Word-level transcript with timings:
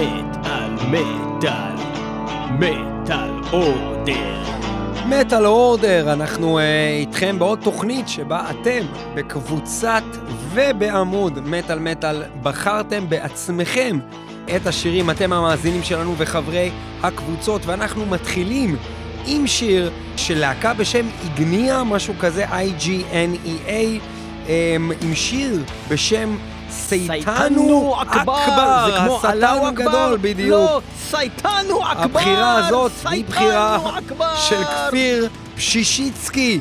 מטאל, 0.00 0.70
מטאל, 0.88 1.74
מטאל 2.50 3.30
אורדר. 3.52 4.42
מטאל 5.06 5.46
אורדר, 5.46 6.12
אנחנו 6.12 6.58
uh, 6.58 6.62
איתכם 7.00 7.38
בעוד 7.38 7.58
תוכנית 7.62 8.08
שבה 8.08 8.50
אתם 8.50 8.86
בקבוצת 9.14 10.02
ובעמוד 10.54 11.38
מטאל 11.48 11.78
מטאל 11.78 12.22
בחרתם 12.42 13.08
בעצמכם 13.08 13.98
את 14.56 14.66
השירים, 14.66 15.10
אתם 15.10 15.32
המאזינים 15.32 15.82
שלנו 15.82 16.14
וחברי 16.18 16.70
הקבוצות, 17.02 17.66
ואנחנו 17.66 18.06
מתחילים 18.06 18.76
עם 19.26 19.46
שיר 19.46 19.90
של 20.16 20.38
להקה 20.38 20.74
בשם 20.74 21.06
איגניה, 21.24 21.84
משהו 21.84 22.14
כזה, 22.20 22.44
I-G-N-E-A, 22.46 23.70
um, 24.46 24.50
עם 25.04 25.14
שיר 25.14 25.62
בשם 25.88 26.36
סייטנו 26.70 27.94
אכבר, 28.02 28.86
זה 28.86 28.98
כמו 28.98 29.16
השטן 29.16 29.66
הגדול, 29.66 29.88
אכבר? 29.88 30.16
בדיוק. 30.20 30.50
לא, 30.50 30.80
סייטנו 31.10 31.92
אכבר! 31.92 32.02
הבחירה 32.04 32.66
הזאת 32.66 32.92
היא 33.04 33.24
בחירה! 33.24 33.78
של 34.48 34.64
כפיר 34.64 35.28
פשישיצקי. 35.56 36.60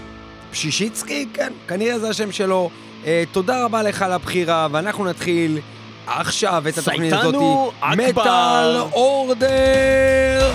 פשישיצקי? 0.51 1.27
כן, 1.33 1.53
כנראה 1.67 1.99
זה 1.99 2.09
השם 2.09 2.31
שלו. 2.31 2.69
Uh, 3.03 3.07
תודה 3.31 3.63
רבה 3.63 3.83
לך 3.83 4.01
על 4.01 4.11
הבחירה, 4.11 4.67
ואנחנו 4.71 5.05
נתחיל 5.05 5.59
עכשיו 6.07 6.63
את 6.67 6.77
התוכנית 6.77 7.13
הזאת. 7.13 7.23
סייטנו 7.23 7.71
אכבר. 7.79 8.21
מטאל 8.21 8.77
אורדר! 8.93 10.51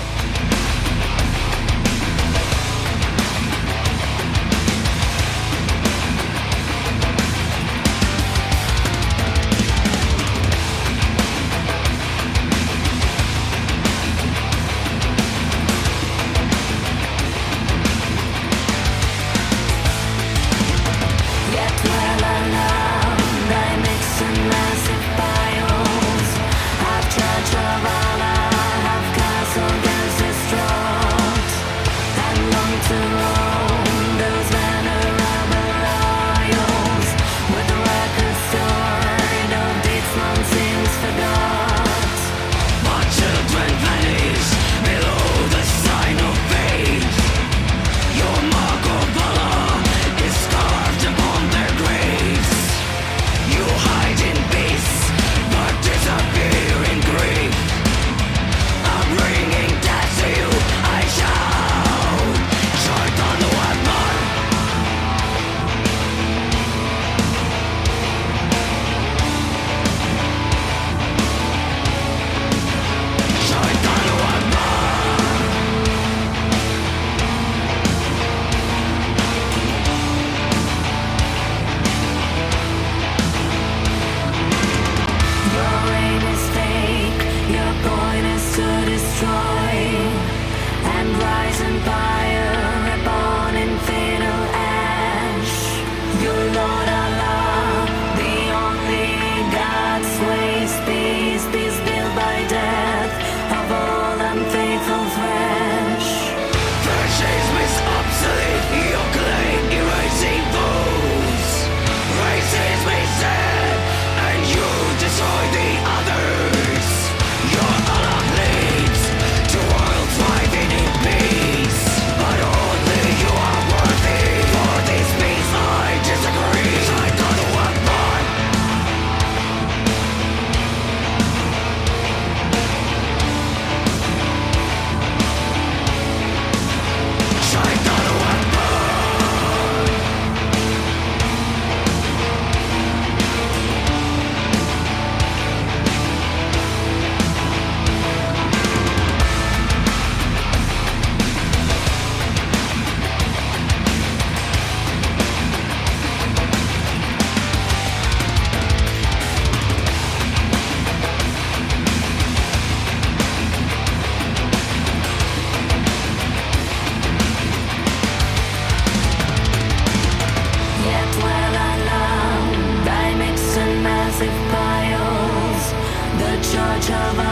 Java. 176.83 177.32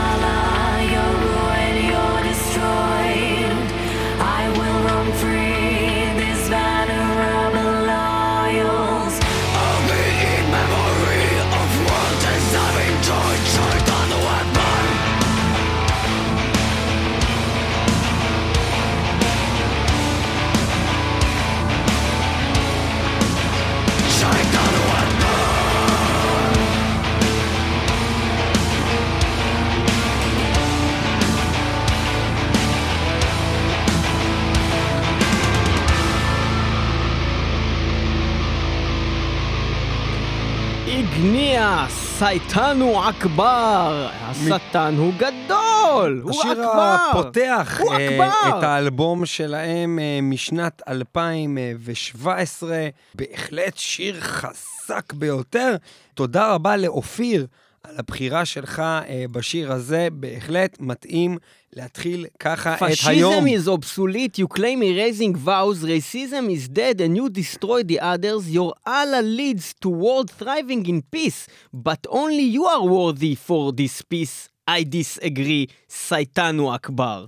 איגניה, 42.22 42.30
סייטנו 42.48 43.10
אכבר. 43.10 44.08
השטן 44.12 44.94
הוא 44.98 45.12
גדול, 45.16 46.20
הוא 46.22 46.30
השיר 46.30 46.52
אכבר. 46.52 46.96
הפותח 47.10 47.80
הוא 47.80 47.92
אה. 47.92 48.48
את 48.48 48.62
האלבום 48.62 49.26
שלהם 49.26 49.98
אה, 49.98 50.18
משנת 50.22 50.82
2017, 50.88 52.88
בהחלט 53.14 53.76
שיר 53.76 54.20
חזק 54.20 55.12
ביותר. 55.12 55.76
תודה 56.14 56.54
רבה 56.54 56.76
לאופיר 56.76 57.46
על 57.84 57.94
הבחירה 57.98 58.44
שלך 58.44 58.78
אה, 58.78 59.24
בשיר 59.30 59.72
הזה, 59.72 60.08
בהחלט 60.12 60.76
מתאים 60.80 61.38
להתחיל 61.76 62.26
ככה 62.40 62.74
את 62.74 62.80
היום. 63.06 63.44
Fascism 63.44 63.48
is 63.48 63.68
obsolete, 63.68 64.38
you 64.38 64.48
claim 64.48 64.82
erasing 64.82 65.36
vows, 65.36 65.84
racism 65.84 66.50
is 66.50 66.68
dead 66.68 67.00
and 67.00 67.16
you 67.16 67.28
destroy 67.28 67.82
the 67.82 68.00
others, 68.00 68.50
your 68.50 68.72
Allah 68.86 69.22
leads 69.22 69.74
toward 69.80 70.30
thriving 70.30 70.84
in 70.86 71.02
peace, 71.14 71.46
but 71.72 72.06
only 72.10 72.46
you 72.56 72.64
are 72.64 72.84
worthy 72.84 73.34
for 73.34 73.72
this 73.72 74.02
peace. 74.02 74.48
I 74.68 74.82
disagree, 74.82 75.66
סייטנו 75.90 76.74
אכבר. 76.74 77.24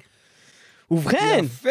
ובכן, 0.90 1.44
יפה. 1.44 1.68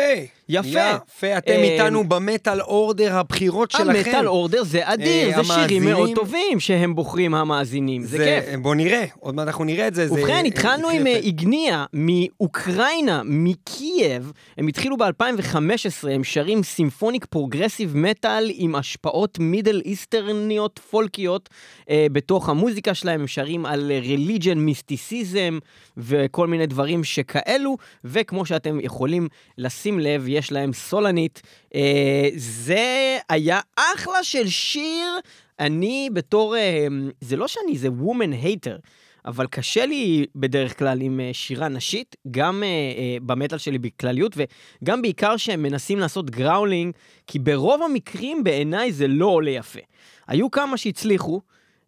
יפה. 0.51 0.69
יפה, 0.69 1.37
אתם 1.37 1.51
אה, 1.51 1.63
איתנו 1.63 2.03
ב 2.03 2.13
Metal 2.13 2.61
Order 2.61 3.15
הבחירות 3.15 3.71
שלכם. 3.71 3.89
ה 3.89 3.95
Metal 3.95 4.27
Order 4.27 4.63
זה 4.63 4.81
אדיר, 4.83 5.31
אה, 5.31 5.43
זה 5.43 5.53
שירים 5.53 5.83
מאוד 5.85 6.09
טובים 6.15 6.59
שהם 6.59 6.95
בוחרים 6.95 7.35
המאזינים, 7.35 8.03
זה 8.03 8.17
כיף. 8.17 8.59
בוא 8.59 8.75
נראה, 8.75 9.05
עוד 9.19 9.35
מעט 9.35 9.47
אנחנו 9.47 9.63
נראה 9.63 9.87
את 9.87 9.95
זה. 9.95 10.07
ובכן, 10.11 10.33
אה, 10.33 10.39
התחלנו 10.39 10.89
עם. 10.89 11.07
אה, 11.07 11.21
Ignea 11.21 11.85
מאוקראינה, 11.93 13.21
מקייב. 13.25 14.31
הם 14.57 14.67
התחילו 14.67 14.97
ב-2015, 14.97 16.09
הם 16.11 16.23
שרים 16.23 16.63
symphonic 16.63 17.25
progressive 17.25 17.97
metal 17.97 18.51
עם 18.53 18.75
השפעות 18.75 19.39
Middle 19.39 19.81
Eastern 19.85 20.51
יות 20.51 20.79
פולקיות 20.89 21.49
אה, 21.89 22.07
בתוך 22.11 22.49
המוזיקה 22.49 22.93
שלהם. 22.93 23.21
הם 23.21 23.27
שרים 23.27 23.65
על 23.65 23.91
religion, 23.91 24.57
mysticism 24.57 25.59
וכל 25.97 26.47
מיני 26.47 26.65
דברים 26.65 27.03
שכאלו, 27.03 27.77
וכמו 28.03 28.45
שאתם 28.45 28.79
יכולים 28.79 29.27
לשים 29.57 29.99
לב, 29.99 30.25
יש 30.27 30.40
להם 30.51 30.73
סולנית. 30.73 31.41
אה, 31.75 32.29
זה 32.35 33.17
היה 33.29 33.59
אחלה 33.75 34.23
של 34.23 34.47
שיר. 34.47 35.19
אני 35.59 36.09
בתור, 36.13 36.55
אה, 36.57 36.87
זה 37.21 37.35
לא 37.35 37.47
שאני 37.47 37.71
איזה 37.73 37.91
woman 37.91 38.33
hater, 38.33 38.77
אבל 39.25 39.47
קשה 39.47 39.85
לי 39.85 40.25
בדרך 40.35 40.79
כלל 40.79 41.01
עם 41.01 41.19
אה, 41.19 41.29
שירה 41.33 41.67
נשית, 41.67 42.15
גם 42.31 42.63
אה, 42.63 42.67
אה, 42.67 43.17
במטאל 43.25 43.57
שלי 43.57 43.77
בכלליות, 43.77 44.37
וגם 44.83 45.01
בעיקר 45.01 45.37
שהם 45.37 45.63
מנסים 45.63 45.99
לעשות 45.99 46.29
growling, 46.29 46.93
כי 47.27 47.39
ברוב 47.39 47.81
המקרים 47.81 48.43
בעיניי 48.43 48.91
זה 48.91 49.07
לא 49.07 49.25
עולה 49.25 49.51
יפה. 49.51 49.79
היו 50.27 50.51
כמה 50.51 50.77
שהצליחו, 50.77 51.41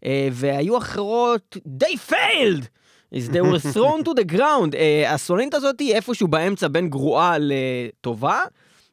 אה, 0.06 0.28
והיו 0.32 0.78
אחרות, 0.78 1.58
they 1.84 2.12
failed! 2.12 2.66
Is 3.13 3.30
they 3.30 3.42
were 3.42 3.60
thrown 3.60 4.04
to 4.04 4.13
the 4.13 4.25
ground. 4.36 4.74
Uh, 4.74 4.77
הסולנית 5.13 5.54
הזאת 5.54 5.80
היא 5.80 5.95
איפשהו 5.95 6.27
באמצע 6.27 6.68
בין 6.68 6.89
גרועה 6.89 7.36
לטובה, 7.39 8.42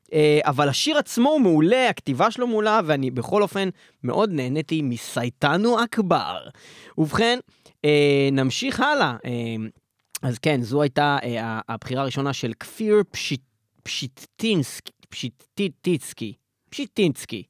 uh, 0.07 0.13
אבל 0.45 0.69
השיר 0.69 0.99
עצמו 0.99 1.31
הוא 1.31 1.41
מעולה, 1.41 1.89
הכתיבה 1.89 2.31
שלו 2.31 2.47
מעולה, 2.47 2.81
ואני 2.85 3.11
בכל 3.11 3.43
אופן 3.43 3.69
מאוד 4.05 4.31
נהניתי 4.33 4.83
מסייטנו 4.83 5.85
אכבר. 5.85 6.39
ובכן, 6.99 7.39
uh, 7.87 7.89
נמשיך 8.33 8.81
הלאה. 8.81 9.17
Uh, 9.23 9.27
אז 10.23 10.39
כן, 10.39 10.63
זו 10.63 10.83
הייתה 10.83 11.19
uh, 11.23 11.25
הבחירה 11.69 12.03
הראשונה 12.03 12.33
של 12.33 12.53
כפיר 12.61 13.03
פשיט, 13.11 13.41
פשיטינסקי, 13.83 14.93
פשיטיטיצקי, 15.09 16.35
פשיטינסקי. 16.71 17.43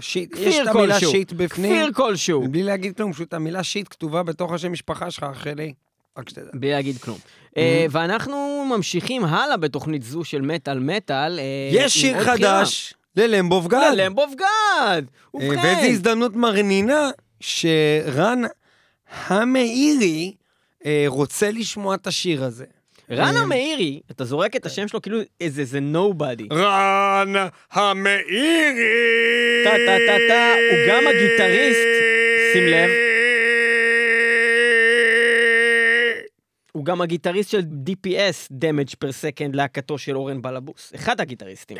שיט, 0.00 0.36
יש 0.38 0.56
את 0.62 0.66
המילה. 0.66 1.00
שיט 1.00 1.32
בפנים. 1.32 1.72
כפיר 1.72 1.92
כלשהו. 1.92 2.48
בלי 2.48 2.62
להגיד 2.62 2.96
כלום, 2.96 3.12
פשוט 3.12 3.34
המילה 3.34 3.62
שיט 3.62 3.86
כתובה 3.90 4.22
בתוך 4.22 4.52
השם 4.52 4.72
משפחה 4.72 5.10
שלך, 5.10 5.26
אחרי 5.32 5.74
רק 6.18 6.28
שתדע. 6.28 6.50
בלי 6.54 6.70
להגיד 6.70 6.98
כלום. 6.98 7.18
אה, 7.56 7.86
ואנחנו 7.90 8.66
ממשיכים 8.76 9.24
הלאה 9.24 9.56
בתוכנית 9.56 10.02
זו 10.02 10.24
של 10.24 10.40
מטאל 10.40 10.78
מטאל. 10.78 11.38
אה, 11.38 11.44
יש 11.72 11.98
שיר. 11.98 12.24
חדש 12.24 12.94
ל 13.16 13.23
Lamb 13.23 13.53
of 13.53 13.68
God. 13.68 13.90
ל 13.92 13.98
Lamb 13.98 14.22
of 14.22 14.34
God! 14.36 14.44
אה, 14.86 15.02
ואיזו 15.32 15.52
ובכן, 15.52 15.86
הזדמנות 15.90 16.36
מרנינה 16.36 17.10
שרן 17.40 18.42
המאירי 19.26 20.32
אה, 20.86 21.04
רוצה 21.06 21.50
לשמוע 21.50 21.94
את 21.94 22.06
השיר 22.06 22.44
הזה. 22.44 22.64
רן 23.10 23.36
אה, 23.36 23.42
המאירי, 23.42 24.00
אתה 24.10 24.24
זורק 24.24 24.56
את 24.56 24.66
השם 24.66 24.88
שלו 24.88 25.02
כאילו 25.02 25.18
איזה 25.40 25.64
זה 25.64 25.80
נובדי. 25.80 26.48
רן 26.52 27.34
המאירי! 27.72 28.84
טה 29.64 29.70
טה 29.86 29.96
טה 30.06 30.16
טה, 30.28 30.52
הוא 30.70 30.78
גם 30.88 31.02
הגיטריסט, 31.06 31.86
שים 32.52 32.66
לב. 32.66 33.13
הוא 36.76 36.84
גם 36.84 37.00
הגיטריסט 37.00 37.50
של 37.50 37.60
DPS, 37.60 38.52
Damage 38.52 38.94
per 39.04 39.08
Second, 39.08 39.50
להקתו 39.52 39.98
של 39.98 40.16
אורן 40.16 40.42
בלבוס. 40.42 40.92
אחד 40.94 41.20
הגיטריסטים. 41.20 41.76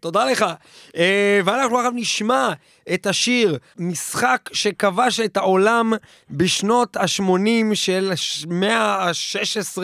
תודה 0.00 0.24
לך. 0.24 0.44
אה, 0.96 1.40
ואנחנו 1.44 1.78
עכשיו 1.78 1.92
נשמע 1.94 2.52
את 2.94 3.06
השיר 3.06 3.58
משחק 3.78 4.50
שכבש 4.52 5.20
את 5.20 5.36
העולם 5.36 5.92
בשנות 6.30 6.96
ה-80 6.96 7.74
של 7.74 8.12
המאה 8.46 9.08
ה-16, 9.08 9.82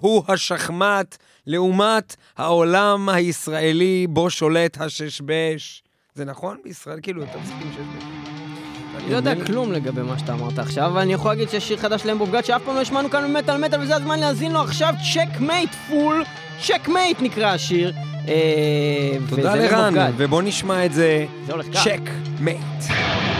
הוא 0.00 0.24
השחמט, 0.28 1.16
לעומת 1.46 2.16
העולם 2.36 3.08
הישראלי 3.08 4.06
בו 4.06 4.30
שולט 4.30 4.80
הששבש. 4.80 5.82
זה 6.14 6.24
נכון? 6.24 6.58
בישראל 6.64 6.98
כאילו 7.02 7.20
יותר 7.20 7.38
משחקים 7.38 7.72
ששבש. 7.72 8.37
אני 8.96 9.10
לא 9.10 9.16
יודע 9.16 9.44
כלום 9.46 9.72
לגבי 9.72 10.02
מה 10.02 10.18
שאתה 10.18 10.32
אמרת 10.32 10.58
עכשיו, 10.58 10.86
אבל 10.86 11.00
אני 11.00 11.12
יכול 11.12 11.30
להגיד 11.30 11.48
שיש 11.50 11.68
שיר 11.68 11.76
חדש 11.76 12.06
ל 12.06 12.09
Lamb 12.09 12.23
of 12.23 12.30
God 12.32 12.44
שאף 12.44 12.62
פעם 12.64 12.74
לא 12.74 12.80
השמענו 12.80 13.10
כאן 13.10 13.24
במטאל 13.24 13.56
מטאל, 13.56 13.80
וזה 13.80 13.96
הזמן 13.96 14.18
להאזין 14.20 14.52
לו 14.52 14.60
עכשיו, 14.60 14.94
Checkmate, 15.14 15.74
fool, 15.88 16.24
Checkmate 16.66 17.22
נקרא 17.22 17.46
השיר. 17.46 17.92
אה, 18.28 19.18
תודה 19.28 19.54
לרן. 19.54 19.94
ובוא 20.16 20.42
נשמע 20.42 20.84
את 20.86 20.92
זה. 20.92 21.24
Checkmate. 21.72 23.37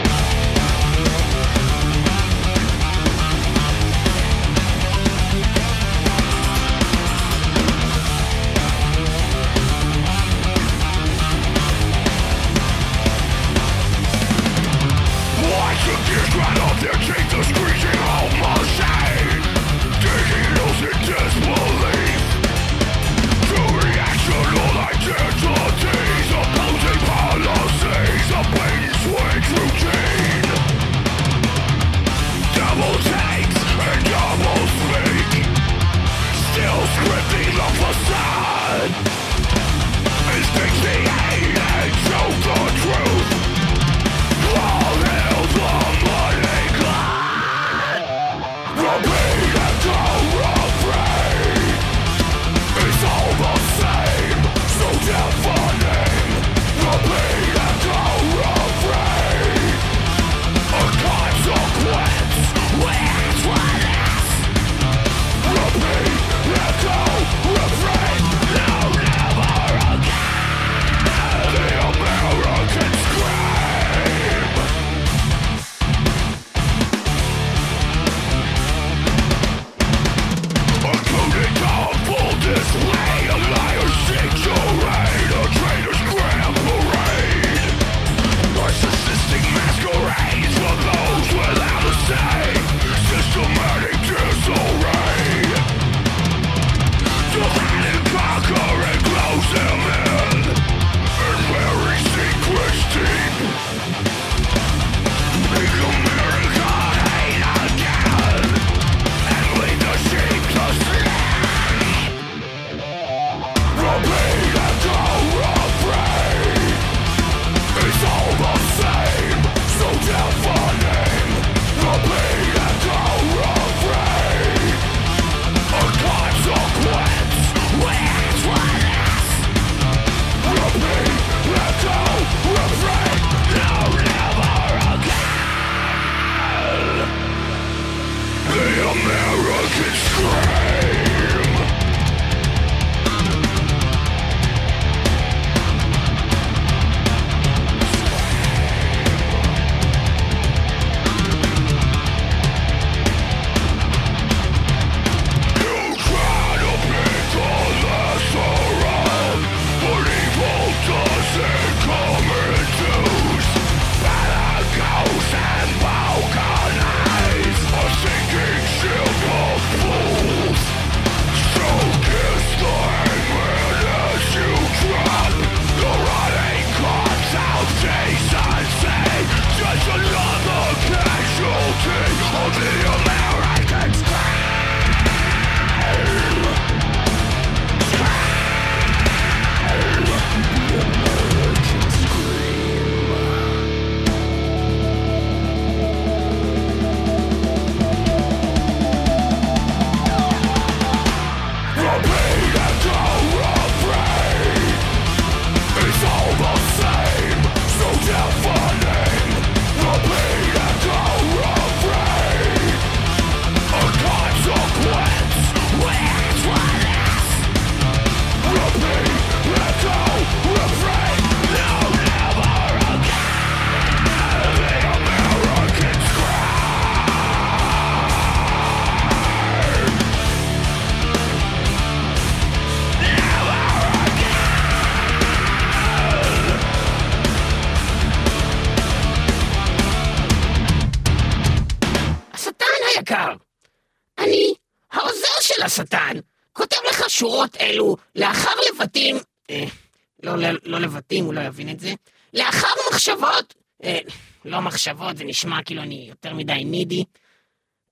לא, 250.79 250.85
לבטים, 250.85 251.25
הוא 251.25 251.33
לא 251.33 251.41
יבין 251.41 251.69
את 251.69 251.79
זה, 251.79 251.93
לאחר 252.33 252.67
מחשבות, 252.91 253.53
אה, 253.83 253.99
לא 254.45 254.61
מחשבות, 254.61 255.17
זה 255.17 255.23
נשמע 255.23 255.63
כאילו 255.63 255.81
אני 255.81 256.05
יותר 256.09 256.33
מדי 256.33 256.63
נידי, 256.65 257.03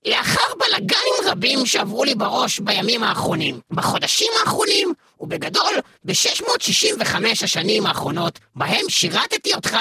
לאחר 0.06 0.54
בלאגנים 0.58 1.14
רבים 1.30 1.66
שעברו 1.66 2.04
לי 2.04 2.14
בראש 2.14 2.60
בימים 2.60 3.02
האחרונים, 3.02 3.60
בחודשים 3.70 4.32
האחרונים, 4.40 4.94
ובגדול, 5.20 5.74
ב-665 6.04 7.16
השנים 7.44 7.86
האחרונות, 7.86 8.38
בהם 8.54 8.88
שירתתי 8.88 9.54
אותך, 9.54 9.76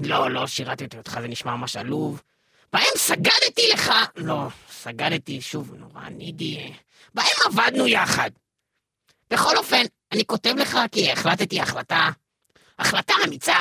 לא, 0.00 0.30
לא 0.30 0.46
שירתתי 0.46 0.98
אותך, 0.98 1.18
זה 1.20 1.28
נשמע 1.28 1.56
ממש 1.56 1.76
עלוב, 1.76 2.22
בהם 2.72 2.92
סגדתי 2.96 3.68
לך, 3.72 3.92
לא, 4.16 4.46
סגדתי, 4.70 5.40
שוב, 5.40 5.74
נורא 5.74 6.08
נידי, 6.08 6.56
אה, 6.58 6.68
בהם 7.14 7.36
עבדנו 7.46 7.86
יחד. 7.86 8.30
בכל 9.30 9.56
אופן, 9.56 9.82
אני 10.12 10.24
כותב 10.24 10.54
לך 10.56 10.78
כי 10.92 11.12
החלטתי 11.12 11.60
החלטה, 11.60 12.10
החלטה 12.78 13.14
אמיצה, 13.24 13.56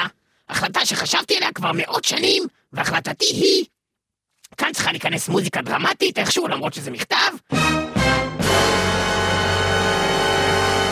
החלטה 0.49 0.85
שחשבתי 0.85 1.37
עליה 1.37 1.51
כבר 1.51 1.71
מאות 1.73 2.03
שנים, 2.05 2.43
והחלטתי 2.73 3.25
היא, 3.25 3.65
כאן 4.57 4.71
צריכה 4.73 4.91
להיכנס 4.91 5.29
מוזיקה 5.29 5.61
דרמטית 5.61 6.19
איכשהו, 6.19 6.47
למרות 6.47 6.73
שזה 6.73 6.91
מכתב. 6.91 7.31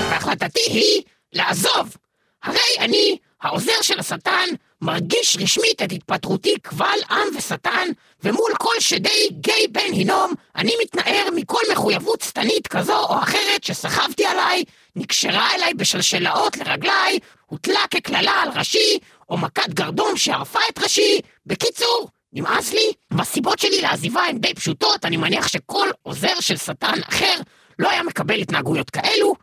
והחלטתי 0.09 0.61
היא 0.65 1.01
לעזוב. 1.33 1.97
הרי 2.43 2.59
אני, 2.79 3.17
העוזר 3.41 3.81
של 3.81 3.99
השטן, 3.99 4.49
מרגיש 4.81 5.37
רשמית 5.41 5.81
את 5.81 5.91
התפטרותי 5.91 6.59
קבל 6.61 6.99
עם 7.09 7.37
ושטן, 7.37 7.87
ומול 8.23 8.51
כל 8.59 8.79
שדי 8.79 9.29
גיא 9.31 9.67
בן 9.71 9.93
הינום, 9.93 10.33
אני 10.55 10.73
מתנער 10.81 11.27
מכל 11.35 11.61
מחויבות 11.71 12.21
שטנית 12.21 12.67
כזו 12.67 12.99
או 12.99 13.19
אחרת 13.19 13.63
שסחבתי 13.63 14.25
עליי, 14.25 14.63
נקשרה 14.95 15.55
אליי 15.55 15.73
בשלשלאות 15.73 16.57
לרגליי, 16.57 17.19
הוטלה 17.45 17.79
כקללה 17.91 18.31
על 18.31 18.49
ראשי, 18.55 18.97
או 19.29 19.37
מכת 19.37 19.69
גרדום 19.69 20.17
שערפה 20.17 20.59
את 20.69 20.79
ראשי. 20.79 21.19
בקיצור, 21.45 22.09
נמאס 22.33 22.73
לי, 22.73 22.91
והסיבות 23.11 23.59
שלי 23.59 23.81
לעזיבה 23.81 24.21
הן 24.21 24.37
די 24.37 24.53
פשוטות, 24.53 25.05
אני 25.05 25.17
מניח 25.17 25.47
שכל 25.47 25.87
עוזר 26.01 26.39
של 26.39 26.57
שטן 26.57 27.01
אחר 27.09 27.35
לא 27.79 27.89
היה 27.89 28.03
מקבל 28.03 28.39
התנהגויות 28.39 28.89
כאלו. 28.89 29.33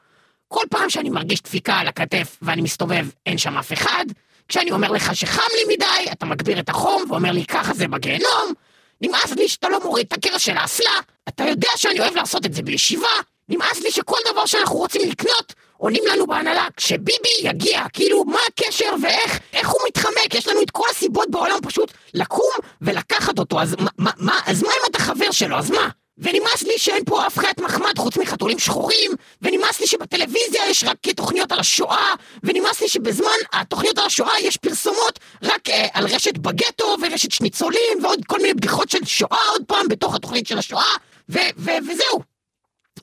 כל 0.49 0.65
פעם 0.71 0.91
שאני 0.91 1.11
מרגיש 1.11 1.43
דפיקה 1.43 1.75
על 1.75 1.89
הכתף 1.89 2.37
ואני 2.43 2.63
מסתובב, 2.63 3.07
אין 3.27 3.39
שם 3.39 3.59
אף 3.59 3.73
אחד. 3.73 4.05
כשאני 4.49 4.71
אומר 4.71 4.91
לך 4.91 5.17
שחם 5.17 5.51
לי 5.55 5.75
מדי, 5.75 6.13
אתה 6.13 6.27
מגביר 6.27 6.61
את 6.61 6.69
החום 6.69 7.05
ואומר 7.09 7.33
לי 7.33 7.45
ככה 7.45 7.75
זה 7.75 7.89
בגיהנום. 7.89 8.53
נמאס 9.01 9.33
לי 9.33 9.49
שאתה 9.49 9.69
לא 9.69 9.83
מוריד 9.83 10.07
את 10.07 10.13
הקרש 10.13 10.45
של 10.45 10.57
האסלה, 10.57 10.93
אתה 11.29 11.45
יודע 11.45 11.69
שאני 11.77 12.01
אוהב 12.01 12.17
לעשות 12.17 12.47
את 12.47 12.55
זה 12.55 12.63
בישיבה. 12.63 13.09
נמאס 13.51 13.81
לי 13.83 13.91
שכל 13.91 14.17
דבר 14.33 14.47
שאנחנו 14.47 14.77
רוצים 14.77 15.11
לקנות, 15.11 15.55
עונים 15.77 16.03
לנו 16.13 16.27
בהנהלה, 16.27 16.67
כשביבי 16.77 17.29
יגיע, 17.43 17.83
כאילו, 17.93 18.25
מה 18.25 18.39
הקשר 18.49 18.95
ואיך, 19.03 19.39
איך 19.53 19.69
הוא 19.69 19.81
מתחמק? 19.89 20.35
יש 20.35 20.49
לנו 20.49 20.63
את 20.63 20.71
כל 20.71 20.85
הסיבות 20.91 21.31
בעולם 21.31 21.59
פשוט 21.63 21.93
לקום 22.15 22.51
ולקחת 22.83 23.39
אותו, 23.39 23.61
אז 23.61 23.77
מה, 23.99 24.11
מה, 24.17 24.41
אז 24.47 24.63
מה 24.63 24.69
אם 24.69 24.87
אתה 24.91 24.99
חבר 24.99 25.31
שלו, 25.31 25.57
אז 25.57 25.71
מה? 25.71 25.89
ונמאס 26.19 26.63
לי 26.63 26.79
שאין 26.79 27.05
פה 27.05 27.27
אף 27.27 27.39
חיית 27.39 27.61
מחמד 27.61 27.99
חוץ 27.99 28.17
מחתולים 28.17 28.59
שחורים, 28.59 29.11
ונמאס 29.43 29.81
לי 29.81 29.87
שבטלוויזיה 29.87 30.63
יש 30.71 30.85
רק 30.85 30.97
תוכניות 31.17 31.53
על 31.53 31.61
השואה, 31.61 32.15
ונמאס 32.43 32.81
לי 32.81 32.89
שבזמן 32.89 33.39
התוכניות 33.53 33.99
על 33.99 34.07
השואה 34.07 34.41
יש 34.41 34.57
פרסומות 34.57 35.19
רק 35.43 35.69
אה, 35.69 35.87
על 35.93 36.07
רשת 36.07 36.39
בגטו 36.39 36.97
ורשת 37.03 37.33
שניצולים 37.33 37.99
ועוד 38.03 38.25
כל 38.27 38.37
מיני 38.37 38.55
בדיחות 38.55 38.91
של 38.91 39.05
שואה 39.05 39.49
עוד 39.51 39.63
פעם 39.67 39.89
בתוך 39.89 40.15
התוכנית 40.15 40.47
של 40.47 40.59
השואה, 40.59 40.95
ו- 41.29 41.39
ו- 41.57 41.79
וזהו. 41.89 42.30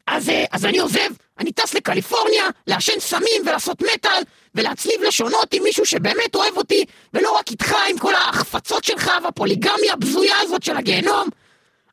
אז, 0.08 0.30
אה, 0.30 0.46
אז 0.52 0.66
אני 0.66 0.80
עוזב, 0.80 1.10
אני 1.40 1.52
טס 1.52 1.74
לקליפורניה, 1.74 2.44
לעשן 2.68 3.00
סמים 3.00 3.42
ולעשות 3.46 3.82
מטאל, 3.82 4.24
ולהצליב 4.56 5.02
לשונות 5.02 5.54
עם 5.54 5.64
מישהו 5.64 5.86
שבאמת 5.86 6.36
אוהב 6.36 6.58
אותי, 6.58 6.86
ולא 7.14 7.38
רק 7.40 7.52
איתך 7.52 7.76
עם 7.90 7.98
כל 7.98 8.16
ההחפצות 8.16 8.84
שלך 8.84 9.12
והפוליגמיה 9.24 9.94
הבזויה 9.94 10.36
הזאת 10.42 10.64
של 10.64 10.78
הגיהנום. 10.78 11.30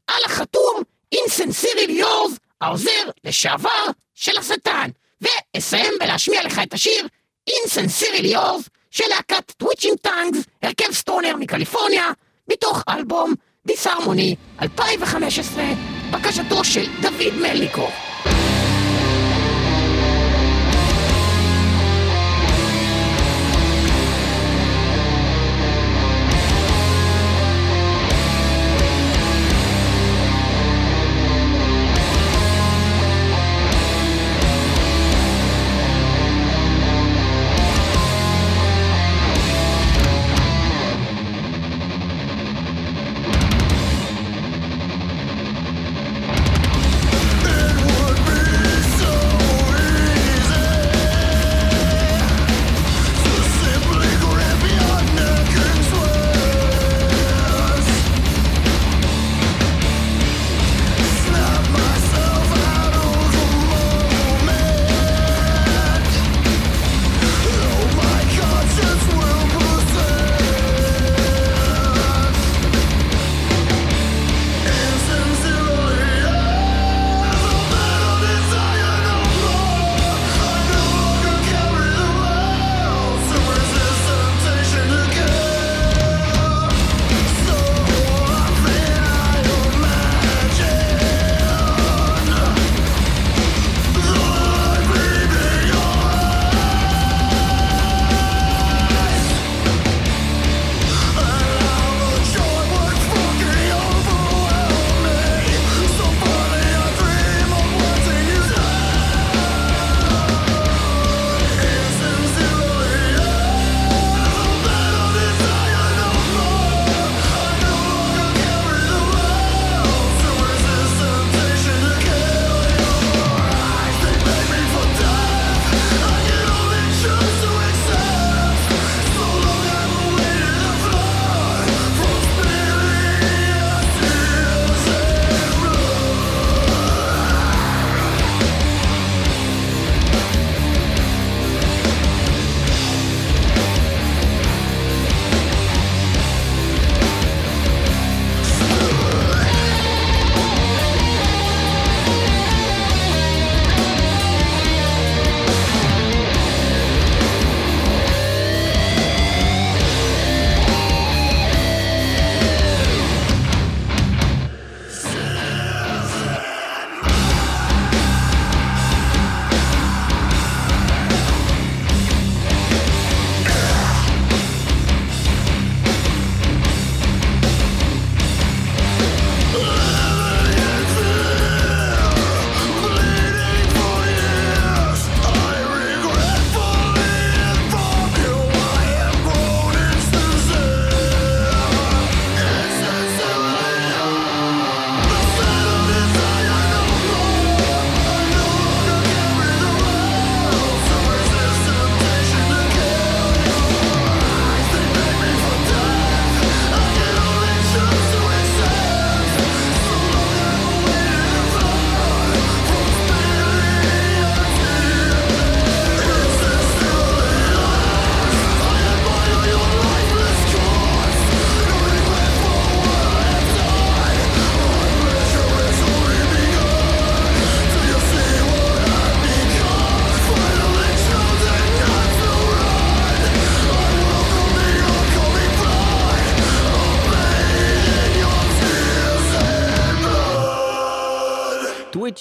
על 0.06 0.22
החתום, 0.24 0.82
Insincerely 1.14 2.00
yours, 2.00 2.38
העוזר 2.60 3.10
לשעבר 3.24 3.84
של 4.14 4.38
השטן. 4.38 4.90
ואסיים 5.20 5.92
בלהשמיע 6.00 6.44
לך 6.44 6.60
את 6.62 6.74
השיר 6.74 7.06
Insincerely 7.50 8.34
yours 8.34 8.68
של 8.90 9.04
להקת 9.08 9.52
Twitching 9.56 9.98
Tongues, 10.02 10.38
הרכב 10.62 10.92
stoner 10.92 11.36
מקליפורניה, 11.36 12.10
מתוך 12.48 12.82
אלבום 12.88 13.34
דיסהרמוני 13.66 14.36
2015, 14.62 15.64
בקשתו 16.13 16.63
של 16.63 16.85
דוד 17.01 17.33
מליקוב. 17.41 17.91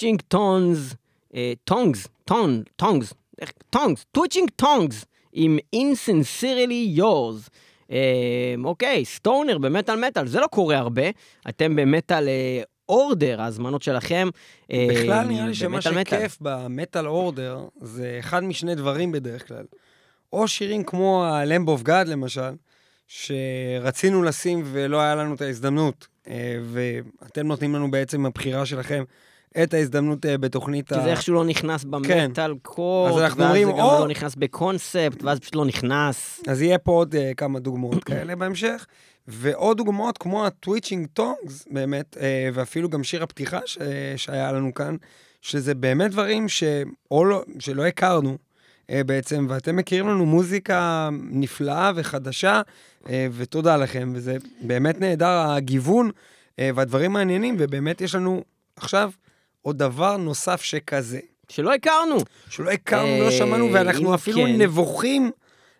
Twitching 0.04 0.22
Tongues, 0.28 0.94
Tongues, 1.64 2.08
Tong, 2.24 2.62
Tongues, 2.76 3.14
Tongues, 3.70 4.04
Twitching 4.12 4.50
Tongues, 4.56 5.04
עם 5.32 5.58
Insincerely 5.76 6.98
Yours. 6.98 7.50
אה, 7.90 8.54
אוקיי, 8.64 9.04
stoner 9.04 9.58
במטאל 9.58 10.06
מטאל, 10.06 10.26
זה 10.26 10.40
לא 10.40 10.46
קורה 10.46 10.78
הרבה. 10.78 11.02
אתם 11.48 11.76
במטאל 11.76 12.28
אה, 12.28 12.62
Order, 12.88 13.42
ההזמנות 13.42 13.82
שלכם. 13.82 14.28
אה, 14.72 14.86
בכלל 14.90 15.26
נראה 15.26 15.46
לי 15.46 15.54
שמה. 15.54 15.80
שכיף 15.80 16.38
ב 16.40 16.51
Metal 16.51 17.06
Order 17.06 17.58
זה 17.80 18.16
אחד 18.18 18.44
משני 18.44 18.74
דברים 18.74 19.12
בדרך 19.12 19.48
כלל. 19.48 19.64
או 20.32 20.48
שירים 20.48 20.84
כמו 20.84 21.24
ה-Lamb 21.24 21.68
of 21.68 21.86
God 21.86 22.04
למשל, 22.06 22.52
שרצינו 23.08 24.22
לשים 24.22 24.62
ולא 24.64 25.00
היה 25.00 25.14
לנו 25.14 25.34
את 25.34 25.40
ההזדמנות, 25.40 26.06
אה, 26.28 26.56
ואתם 26.64 27.46
נותנים 27.46 27.74
לנו 27.74 27.90
בעצם 27.90 28.26
הבחירה 28.26 28.66
שלכם 28.66 29.04
את 29.62 29.74
ההזדמנות 29.74 30.26
אה, 30.26 30.38
בתוכנית 30.38 30.88
כי 30.88 30.94
זה 30.94 31.10
איכשהו 31.10 31.34
לא 31.34 31.44
נכנס 31.44 31.84
ב 31.84 31.96
Metal 31.96 32.54
Court, 32.62 33.12
ואז 33.12 33.32
זה 33.32 33.40
גם 33.42 33.76
לא 33.76 34.06
נכנס 34.08 34.34
בקונספט, 34.34 35.22
ואז 35.22 35.38
פשוט 35.40 35.54
לא 35.54 35.64
נכנס. 35.64 36.40
אז 36.48 36.62
יהיה 36.62 36.78
פה 36.78 36.92
עוד 36.92 37.14
אה, 37.14 37.34
כמה 37.36 37.58
דוגמאות 37.58 38.04
כאלה 38.08 38.36
בהמשך, 38.36 38.86
ועוד 39.28 39.76
דוגמאות 39.76 40.18
כמו 40.18 40.46
ה 40.46 40.52
Twitching 40.52 41.06
Tongues, 41.12 41.66
באמת, 41.70 42.16
אה, 42.16 42.20
ואפילו 42.54 42.88
גם 42.88 43.04
שיר 43.04 43.22
הפתיחה 43.22 43.60
ש, 43.66 43.78
שהיה 44.16 44.52
לנו 44.52 44.74
כאן, 44.74 44.96
שזה 45.42 45.74
באמת 45.74 46.10
דברים 46.10 46.48
שאו 46.48 47.24
לא, 47.24 47.44
שלא 47.58 47.86
הכרנו 47.86 48.38
בעצם, 48.90 49.46
ואתם 49.50 49.76
מכירים 49.76 50.08
לנו 50.08 50.26
מוזיקה 50.26 51.08
נפלאה 51.30 51.92
וחדשה, 51.94 52.60
ותודה 53.32 53.76
לכם, 53.76 54.12
וזה 54.14 54.36
באמת 54.60 55.00
נהדר, 55.00 55.50
הגיוון 55.50 56.10
והדברים 56.58 57.12
מעניינים, 57.12 57.56
ובאמת 57.58 58.00
יש 58.00 58.14
לנו 58.14 58.44
עכשיו 58.76 59.10
עוד 59.64 59.78
דבר 59.78 60.16
נוסף 60.16 60.62
שכזה. 60.62 61.18
שלא 61.48 61.74
הכרנו. 61.74 62.16
שלא 62.50 62.70
הכרנו, 62.70 63.06
אה, 63.06 63.18
לא 63.18 63.30
שמענו, 63.30 63.72
ואנחנו 63.72 64.14
אפילו 64.14 64.36
כן. 64.38 64.60
נבוכים 64.62 65.30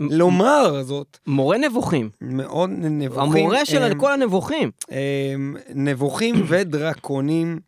לומר 0.01 0.83
זאת. 0.83 1.19
מורה 1.27 1.59
נבוכים. 1.59 2.11
מאוד 2.21 2.71
נבוכים. 2.79 3.23
המורה 3.23 3.65
של 3.65 3.83
הם, 3.83 3.99
כל 3.99 4.13
הנבוכים. 4.13 4.71
הם, 4.91 5.57
נבוכים 5.75 6.35
ודרקונים. 6.49 7.59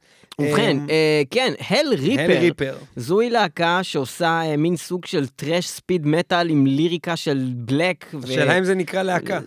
ובכן, 0.40 0.76
אה, 0.90 1.22
כן, 1.31 1.52
הל 1.68 1.76
הל 1.87 1.94
ריפר. 1.94 2.40
ריפר. 2.40 2.76
זוהי 2.96 3.31
להקה 3.31 3.79
שעושה 3.83 4.40
אה, 4.44 4.57
מין 4.57 4.76
סוג 4.76 5.07
של 5.07 5.26
טרש 5.26 5.66
ספיד 5.68 6.07
מטאל 6.07 6.50
עם 6.50 6.66
ליריקה 6.66 7.16
של 7.16 7.50
בלק. 7.55 8.05
ו- 8.14 8.24
השאלה 8.24 8.59
אם 8.59 8.64
זה 8.64 8.74
נקרא 8.74 9.02
להקה. 9.02 9.40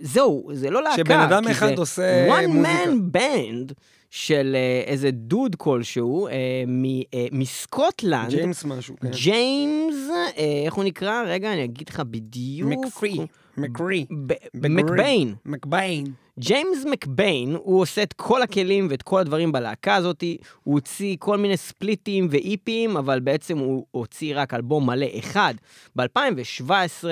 זהו, 0.00 0.50
זה 0.52 0.70
לא 0.70 0.82
להקה. 0.82 0.96
שבן 0.96 1.18
אדם 1.20 1.48
אחד 1.48 1.78
עושה 1.78 2.28
one 2.42 2.46
מוזיקה. 2.46 2.84
man 2.84 3.16
band 3.16 3.72
של 4.10 4.52
אה, 4.56 4.82
איזה 4.86 5.10
דוד 5.10 5.54
כלשהו 5.56 6.26
אה, 6.26 6.32
מ- 6.66 6.84
אה, 7.14 7.26
מסקוטלנד. 7.32 8.30
ג'יימס 8.30 8.64
משהו, 8.64 8.94
כן. 9.00 9.10
ג'יימס, 9.10 9.94
אה, 10.38 10.62
איך 10.64 10.74
הוא 10.74 10.84
נקרא? 10.84 11.22
רגע, 11.26 11.52
אני 11.52 11.64
אגיד 11.64 11.88
לך 11.88 12.00
בדיוק. 12.10 12.70
מקפרי. 12.70 13.16
מקרי. 13.56 14.06
מקביין. 14.54 15.34
מקביין. 15.46 16.04
ג'יימס 16.38 16.84
מקביין, 16.90 17.56
הוא 17.62 17.80
עושה 17.80 18.02
את 18.02 18.12
כל 18.12 18.42
הכלים 18.42 18.86
ואת 18.90 19.02
כל 19.02 19.20
הדברים 19.20 19.52
בלהקה 19.52 19.94
הזאת, 19.94 20.24
הוא 20.64 20.74
הוציא 20.74 21.16
כל 21.18 21.36
מיני 21.36 21.56
ספליטים 21.56 22.28
ו 22.30 22.41
EP 22.41 22.63
ים, 22.63 22.96
אבל 22.96 23.20
בעצם 23.20 23.58
הוא 23.58 23.84
הוציא 23.90 24.32
רק 24.36 24.54
אלבום 24.54 24.86
מלא 24.86 25.06
אחד 25.18 25.54
ב-2017. 25.96 27.04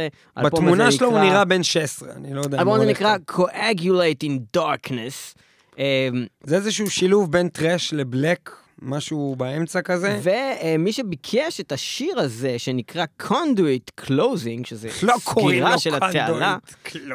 בתמונה 0.45 0.93
שלו 0.93 1.09
הוא 1.11 1.19
נראה 1.19 1.45
בן 1.45 1.63
16, 1.63 2.13
אני 2.17 2.35
לא 2.35 2.41
יודע 2.41 2.57
האלבום 2.59 2.75
הזה 2.75 2.85
הולך 2.85 2.97
נקרא 2.97 3.17
כאן. 3.27 3.45
Coagulate 3.45 4.25
in 4.27 4.59
Darkness. 4.61 5.35
אה, 5.79 6.09
זה 6.45 6.57
איזשהו 6.57 6.91
שילוב 6.91 7.33
בין 7.33 7.49
טראש 7.49 7.93
לבלק, 7.93 8.51
משהו 8.83 9.35
באמצע 9.39 9.83
כזה. 9.83 10.21
ומי 10.23 10.93
שביקש 10.93 11.61
את 11.61 11.73
השיר 11.73 12.21
הזה, 12.21 12.59
שנקרא 12.59 13.05
Conduit 13.23 14.05
Closing, 14.05 14.65
שזה 14.65 14.89
לא 15.03 15.15
סגירה 15.21 15.79
של 15.79 15.95
התעלה. 15.95 16.57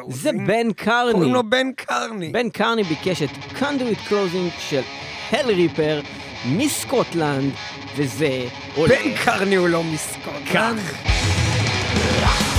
זה 0.08 0.30
בן 0.46 0.72
קרני. 0.72 1.12
קוראים 1.12 1.34
לו 1.34 1.50
בן 1.50 1.72
קרני. 1.76 2.28
בן 2.28 2.48
קרני 2.48 2.82
ביקש 2.82 3.22
את 3.22 3.30
Conduit 3.58 4.10
Closing 4.10 4.60
של 4.60 4.82
הל 5.30 5.46
ריפר 5.50 6.00
מסקוטלנד, 6.46 7.52
וזה 7.96 8.48
עולה 8.74 8.94
בן 9.04 9.14
קרני 9.24 9.54
הוא 9.54 9.68
לא 9.68 9.84
מסקוטלנד. 9.84 10.78
כך. 12.22 12.51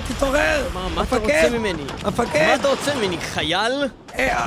תתעורר, 0.00 0.68
תתעורר. 0.68 0.88
מה 0.94 1.02
אתה 1.02 1.16
רוצה 1.16 1.58
ממני? 1.58 1.82
המפקד. 2.04 2.46
מה 2.46 2.54
אתה 2.54 2.68
רוצה 2.68 2.94
ממני? 2.94 3.18
חייל? 3.18 3.72
אה, 4.18 4.38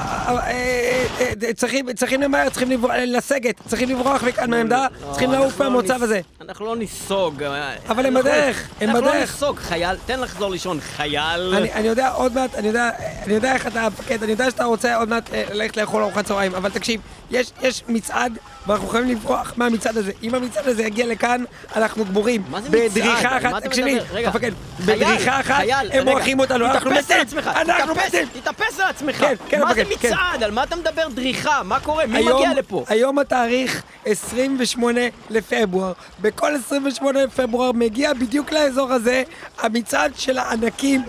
אה, 0.48 1.04
אה, 1.44 1.54
צריכים, 1.96 2.22
למהר, 2.22 2.50
צריכים 2.50 2.86
לסגת, 3.08 3.62
צריכים 3.68 3.90
לברוח 3.90 4.24
מכאן 4.24 4.50
מהעמדה, 4.50 4.88
לא, 5.02 5.12
צריכים 5.12 5.32
לעוף 5.32 5.62
לא 5.62 5.70
מהמוצב 5.70 6.04
הזה. 6.04 6.22
אנחנו 6.42 6.66
לא 6.66 6.76
ניסוג. 6.76 7.44
אבל 7.90 8.06
הם 8.06 8.14
בדרך, 8.14 8.70
הם 8.82 8.90
אנחנו 8.90 9.02
לא 9.02 9.12
בדרך. 9.12 9.32
ניסוג, 9.32 9.60
חייל. 9.60 9.96
תן 10.06 10.20
לחזור 10.20 10.52
לישון, 10.52 10.80
חייל. 10.82 11.56
אני 11.74 11.88
יודע 11.88 12.10
עוד 12.10 12.34
מעט, 12.34 12.56
אני 12.56 12.68
יודע, 12.68 12.90
אני 13.28 13.36
יודע 13.36 13.54
איך 13.54 13.68
אתה 13.68 13.82
המפקד, 13.82 14.24
אני 14.24 14.32
יודע 14.32 14.52
שאתה 14.52 14.63
רוצה 14.63 14.96
עוד 14.96 15.10
מעט 15.10 15.34
אה, 15.34 15.44
ללכת 15.52 15.78
לאכול 15.78 16.02
ארוחת 16.02 16.26
צהריים, 16.26 16.56
אבל 16.56 16.70
תקשיב, 16.70 17.02
יש, 17.32 17.52
יש 17.62 17.84
מצעד, 17.88 18.38
ואנחנו 18.68 18.88
חייבים 18.88 19.12
לברוח 19.12 19.54
מהמצעד 19.58 19.98
הזה. 19.98 20.12
אם 20.24 20.36
המצעד 20.36 20.68
הזה 20.68 20.84
יגיע 20.84 21.06
לכאן, 21.06 21.44
אנחנו 21.76 22.06
גמורים. 22.06 22.44
מה 22.50 22.62
זה 22.62 22.70
מצעד? 22.70 22.92
בדריכה 22.92 23.38
אחת, 23.38 23.58
אתה 23.58 23.70
תקשיבי, 23.70 24.00
המפקד, 24.26 24.52
בדריכה 24.80 25.40
אחת, 25.40 25.56
חייל, 25.56 25.92
הם 25.92 26.06
מורחים 26.06 26.40
אותנו, 26.40 26.66
אנחנו 26.66 26.92
מתים, 26.92 27.22
עצמך, 27.22 27.48
אנחנו 27.48 27.96
מתים. 27.96 28.28
תתאפס 28.34 28.80
על 28.80 28.90
עצמך. 28.90 29.18
כן, 29.18 29.36
כן, 29.50 29.62
מה 29.62 29.74
זה 29.74 29.86
כן. 29.86 30.08
מצעד? 30.08 30.44
על 30.44 30.52
מה 30.52 30.63
אתה 30.63 30.76
מדבר 30.76 31.08
דריכה? 31.08 31.63
מה 31.63 31.80
קורה? 31.80 32.06
מי 32.06 32.18
היום, 32.18 32.42
מגיע 32.42 32.54
לפה? 32.54 32.86
היום 32.88 33.20
התאריך 33.20 33.84
28 34.06 35.02
לפברואר. 35.30 35.94
בכל 36.22 36.56
28 36.56 37.24
לפברואר 37.24 37.72
מגיע 37.72 38.13
בדיוק 38.13 38.52
לאזור 38.52 38.94
הזה 38.94 39.24
המצעד 39.60 40.12
של 40.16 40.38
הענקים. 40.38 41.04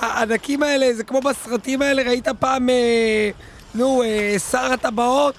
הענקים 0.00 0.62
האלה, 0.62 0.94
זה 0.94 1.04
כמו 1.04 1.20
בסרטים 1.20 1.61
האלה, 1.82 2.02
ראית 2.02 2.28
פעם, 2.28 2.68
אה, 2.70 3.30
נו, 3.74 4.02
אה, 4.02 4.36
שר 4.50 4.72
הטבעות? 4.72 5.34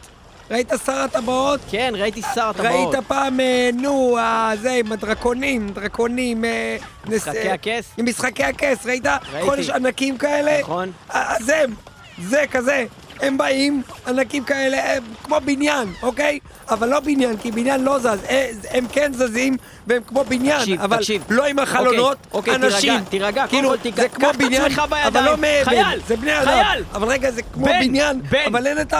ראית 0.51 0.71
שר 0.85 0.91
הטבעות? 0.99 1.59
כן, 1.71 1.93
ראיתי 1.97 2.21
שר 2.35 2.49
הטבעות. 2.49 2.93
ראית 2.95 3.05
פעם, 3.07 3.39
אה, 3.39 3.69
נו, 3.73 4.17
זה 4.61 4.71
עם 4.71 4.91
הדרקונים, 4.91 5.69
דרקונים, 5.69 6.45
אה, 6.45 6.77
משחקי 7.07 7.49
אה, 7.49 7.53
הכס? 7.53 7.93
עם 7.97 8.05
משחקי 8.05 8.43
הכס, 8.43 8.85
ראית? 8.85 9.05
ראיתי. 9.05 9.49
חודש 9.49 9.69
ענקים 9.69 10.17
כאלה? 10.17 10.59
נכון. 10.61 10.91
אה, 11.13 11.35
הם, 11.39 11.73
זה 12.21 12.43
כזה. 12.51 12.85
הם 13.21 13.37
באים, 13.37 13.81
ענקים 14.07 14.43
כאלה, 14.43 14.93
הם 14.95 15.03
כמו 15.23 15.37
בניין, 15.45 15.87
אוקיי? 16.01 16.39
אבל 16.69 16.89
לא 16.89 16.99
בניין, 16.99 17.37
כי 17.37 17.51
בניין 17.51 17.83
לא 17.83 17.99
זז. 17.99 18.07
אה, 18.29 18.49
הם 18.71 18.85
כן 18.91 19.13
זזים, 19.13 19.57
והם 19.87 20.01
כמו 20.07 20.23
בניין, 20.23 20.59
תקשיב, 20.59 20.81
אבל 20.81 20.97
תקשיב. 20.97 21.23
לא 21.29 21.45
עם 21.45 21.59
החלונות, 21.59 22.17
אוקיי, 22.33 22.55
אנשים. 22.55 22.93
תירגע, 22.93 23.09
תירגע, 23.09 23.47
כאילו, 23.47 23.69
כל 23.69 23.77
תירגע, 23.77 24.01
זה 24.03 24.09
כמו 24.09 24.27
בניין, 24.37 24.71
אבל. 25.07 25.23
לא 25.25 25.37
מאבן. 25.37 25.63
חייל, 25.63 25.99
זה 26.07 26.15
בני 26.15 26.41
אדם. 26.41 26.63
חייל. 26.63 26.83
אבל 26.93 27.07
רגע, 27.07 27.31
זה 27.31 27.41
כמו 27.41 27.65
בן, 27.65 27.79
בניין, 27.79 28.21
בן. 28.29 28.39
אבל 28.47 28.67
אין 28.67 28.81
את 28.81 28.93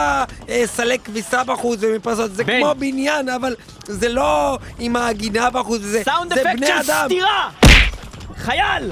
הסלי 0.50 1.00
כביסה 1.00 1.44
בחוץ 1.44 1.80
ומפרסות. 1.82 2.36
זה 2.36 2.44
בן. 2.44 2.60
כמו 2.60 2.76
בניין, 2.78 3.30
אבל 3.30 3.56
זה 3.86 4.10
לא 4.10 4.58
עם 4.80 4.96
הגינה 4.96 5.50
בחוץ, 5.50 5.82
זה 5.82 6.02
סאונד 6.06 6.34
זה 6.34 6.42
אפקט 6.42 6.58
בני 6.58 6.68
של 6.68 6.74
אדם. 6.74 7.06
סטירה! 7.06 7.50
חייל! 8.38 8.92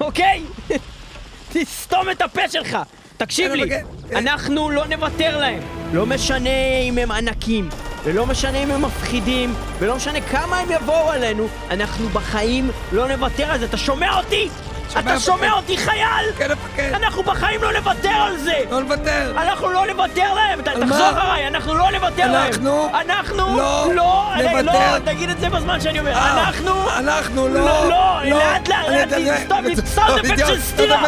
אוקיי? 0.00 0.42
תסתום 1.52 2.10
את 2.10 2.22
הפה 2.22 2.48
שלך! 2.48 2.78
תקשיב 3.24 3.52
לי, 3.52 3.68
כן. 3.68 3.84
אנחנו 4.16 4.70
לא 4.70 4.86
נוותר 4.86 5.38
להם. 5.38 5.62
לא 5.92 6.06
משנה 6.06 6.78
אם 6.82 6.98
הם 6.98 7.10
ענקים, 7.10 7.68
ולא 8.04 8.26
משנה 8.26 8.58
אם 8.58 8.70
הם 8.70 8.82
מפחידים, 8.82 9.54
ולא 9.78 9.96
משנה 9.96 10.20
כמה 10.20 10.58
הם 10.58 10.68
יבואו 10.70 11.10
עלינו, 11.10 11.48
אנחנו 11.70 12.08
בחיים 12.08 12.70
לא 12.92 13.08
נוותר 13.08 13.44
על 13.44 13.58
זה. 13.58 13.64
אתה 13.64 13.76
שומע 13.76 14.16
אותי? 14.18 14.48
אתה 14.98 15.20
שומע 15.20 15.36
מפקד. 15.36 15.56
אותי, 15.56 15.76
חייל? 15.76 16.32
כן, 16.38 16.50
המפקד. 16.50 16.92
אנחנו 16.94 17.22
בחיים 17.22 17.62
לא 17.62 17.72
נוותר 17.72 18.08
על 18.08 18.36
זה! 18.36 18.54
לא 18.70 18.80
נוותר. 18.80 19.32
אנחנו 19.36 19.70
לא 19.70 19.86
נוותר 19.86 20.34
להם! 20.34 20.62
תחזור? 20.62 21.10
אחריי, 21.10 21.46
אנחנו 21.46 21.74
לא 21.74 21.90
נוותר 21.90 22.32
להם! 22.32 22.52
אנחנו 22.54 22.88
אנחנו 22.94 23.56
לא 23.56 23.94
לא, 23.94 24.60
לא. 24.62 24.98
תגיד 25.04 25.30
את 25.30 25.40
זה 25.40 25.48
בזמן 25.48 25.80
שאני 25.80 25.98
אומר, 25.98 26.12
אה, 26.12 26.44
אנחנו 26.46 26.90
אנחנו 26.98 27.48
לא... 27.48 27.60
לא, 27.60 27.88
לא, 27.88 28.22
לאט 28.24 28.68
לאט, 28.68 29.12
לאט, 29.12 29.86
סאונד 29.86 30.26
לא, 30.26 30.32
אפקט 30.32 30.46
של 30.46 30.60
סטירה! 30.60 31.02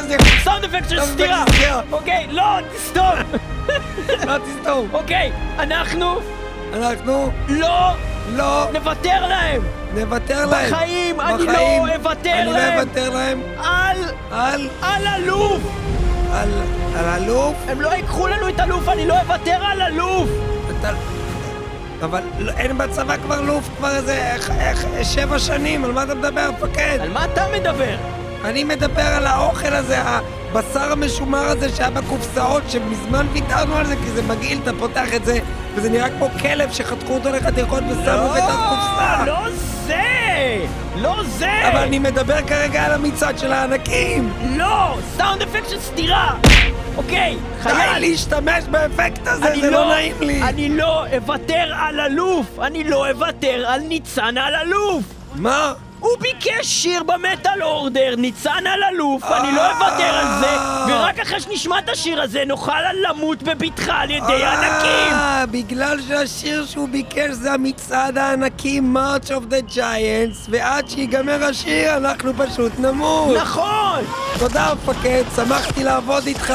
סאונד 0.44 0.64
אפקט! 0.64 0.88
של 0.88 1.00
סטירה. 1.00 1.44
אוקיי, 1.92 2.26
לא, 2.30 2.58
תסתום! 2.74 3.14
לא 4.26 4.34
תסתום. 4.38 4.88
אוקיי, 4.92 5.32
אנחנו 5.58 6.20
אנחנו 6.72 7.32
לא 7.48 7.90
לא 8.32 8.66
נוותר 8.72 9.26
להם! 9.26 9.83
נוותר 9.94 10.46
להם. 10.46 10.72
בחיים 10.72 11.20
אני 11.20 11.46
לא 11.46 11.52
אוותר 11.94 12.30
אני 12.32 12.46
לא 12.46 12.52
להם. 12.52 12.78
אוותר 12.78 13.10
להם 13.10 13.40
על, 13.58 13.96
על... 14.30 14.68
על 14.82 15.06
אלוף! 15.16 15.60
על... 16.32 16.48
על 16.96 17.22
אלוף. 17.22 17.54
הם 17.68 17.80
לא 17.80 17.88
ייקחו 17.88 18.26
לנו 18.26 18.48
את 18.48 18.60
אלוף, 18.60 18.88
אני 18.88 19.06
לא 19.06 19.14
אוותר 19.20 19.58
על 19.64 19.82
אלוף! 19.82 20.28
אתה... 20.80 20.90
אבל 22.04 22.22
לא- 22.38 22.52
אין 22.56 22.78
בצבא 22.78 23.16
כבר 23.16 23.40
לוף 23.40 23.68
כבר 23.78 23.96
איזה 23.96 24.32
איך- 24.32 24.50
איך- 24.60 24.84
שבע 25.02 25.38
שנים, 25.38 25.84
על 25.84 25.92
מה 25.92 26.02
אתה 26.02 26.14
מדבר, 26.14 26.50
מפקד? 26.50 26.98
על 27.00 27.08
מה 27.10 27.24
אתה 27.24 27.44
מדבר? 27.54 27.96
אני 28.44 28.64
מדבר 28.64 29.02
על 29.02 29.26
האוכל 29.26 29.74
הזה, 29.74 29.98
הבשר 30.04 30.92
המשומר 30.92 31.38
הזה 31.38 31.68
שהיה 31.76 31.90
בקופסאות, 31.90 32.62
שמזמן 32.68 33.26
ויתרנו 33.32 33.76
על 33.76 33.86
זה 33.86 33.96
כי 33.96 34.10
זה 34.10 34.22
מגעיל, 34.22 34.58
אתה 34.62 34.70
פותח 34.78 35.14
את 35.16 35.24
זה, 35.24 35.38
וזה 35.74 35.90
נראה 35.90 36.08
כמו 36.10 36.28
כלב 36.42 36.72
שחתכו 36.72 37.14
אותו 37.14 37.30
לחתיכות 37.30 37.82
ושמו 37.90 38.28
בתת 38.28 38.42
קופסה. 38.68 39.24
לא 39.26 39.38
זה! 39.86 40.64
לא 40.96 41.22
זה! 41.26 41.68
אבל 41.68 41.78
אני 41.78 41.98
מדבר 41.98 42.42
כרגע 42.46 42.82
על 42.86 42.92
המצעד 42.92 43.38
של 43.38 43.52
הענקים! 43.52 44.32
לא! 44.56 44.96
סאונד 45.16 45.42
אפקט 45.42 45.68
של 45.70 45.80
סטירה! 45.80 46.34
אוקיי, 46.96 47.36
די 47.36 47.62
חייל! 47.62 47.98
להשתמש 47.98 48.64
באפקט 48.70 49.26
הזה, 49.26 49.52
אני 49.52 49.60
זה 49.60 49.70
לא 49.70 49.88
נעים 49.88 50.16
לי! 50.20 50.42
אני 50.42 50.68
לא 50.68 51.06
אוותר 51.16 51.72
על 51.76 52.00
אלוף! 52.00 52.46
אני 52.62 52.84
לא 52.84 53.10
אוותר 53.10 53.64
על 53.66 53.80
ניצן 53.80 54.38
על 54.38 54.54
אלוף! 54.54 55.04
מה? 55.34 55.72
הוא 56.04 56.18
ביקש 56.20 56.66
שיר 56.66 57.02
במטאל 57.02 57.62
אורדר, 57.62 58.14
ניצן 58.16 58.66
על 58.66 58.80
אלוף, 58.92 59.24
אני 59.24 59.52
לא 59.52 59.70
אוותר 59.70 60.14
על 60.14 60.40
זה, 60.40 60.46
אה. 60.46 60.86
ורק 60.88 61.18
אחרי 61.18 61.40
שנשמע 61.40 61.78
את 61.78 61.88
השיר 61.88 62.22
הזה 62.22 62.42
נוכל 62.46 62.92
למות 63.08 63.42
בבטחה 63.42 63.94
על 63.94 64.10
ידי 64.10 64.44
ענקים! 64.44 65.12
אה, 65.12 65.44
בגלל 65.50 65.98
שהשיר 66.08 66.66
שהוא 66.66 66.88
ביקש 66.88 67.30
זה 67.30 67.52
המצעד 67.52 68.18
הענקים 68.18 68.96
March 68.96 69.28
of 69.28 69.52
the 69.52 69.74
Giants, 69.74 70.48
ועד 70.48 70.88
שיגמר 70.88 71.44
השיר 71.44 71.96
אנחנו 71.96 72.32
פשוט 72.36 72.72
נמות. 72.78 73.36
נכון! 73.36 74.04
תודה 74.38 74.72
מפקד, 74.74 75.22
שמחתי 75.36 75.84
לעבוד 75.84 76.26
איתך. 76.26 76.54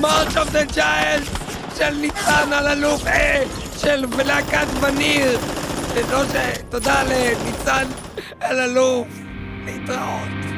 March 0.00 0.34
of 0.34 0.52
the 0.52 0.76
Giants 0.76 1.46
של 1.78 1.94
ניצן 1.94 2.52
אלאלוף, 2.52 3.06
אה, 3.06 3.42
של 3.78 4.04
להקת 4.24 4.66
וניר. 4.80 5.38
ש... 5.96 6.36
תודה 6.68 7.02
לניצן 7.02 7.86
אלאלוף. 8.42 9.08
להתראות. 9.64 10.55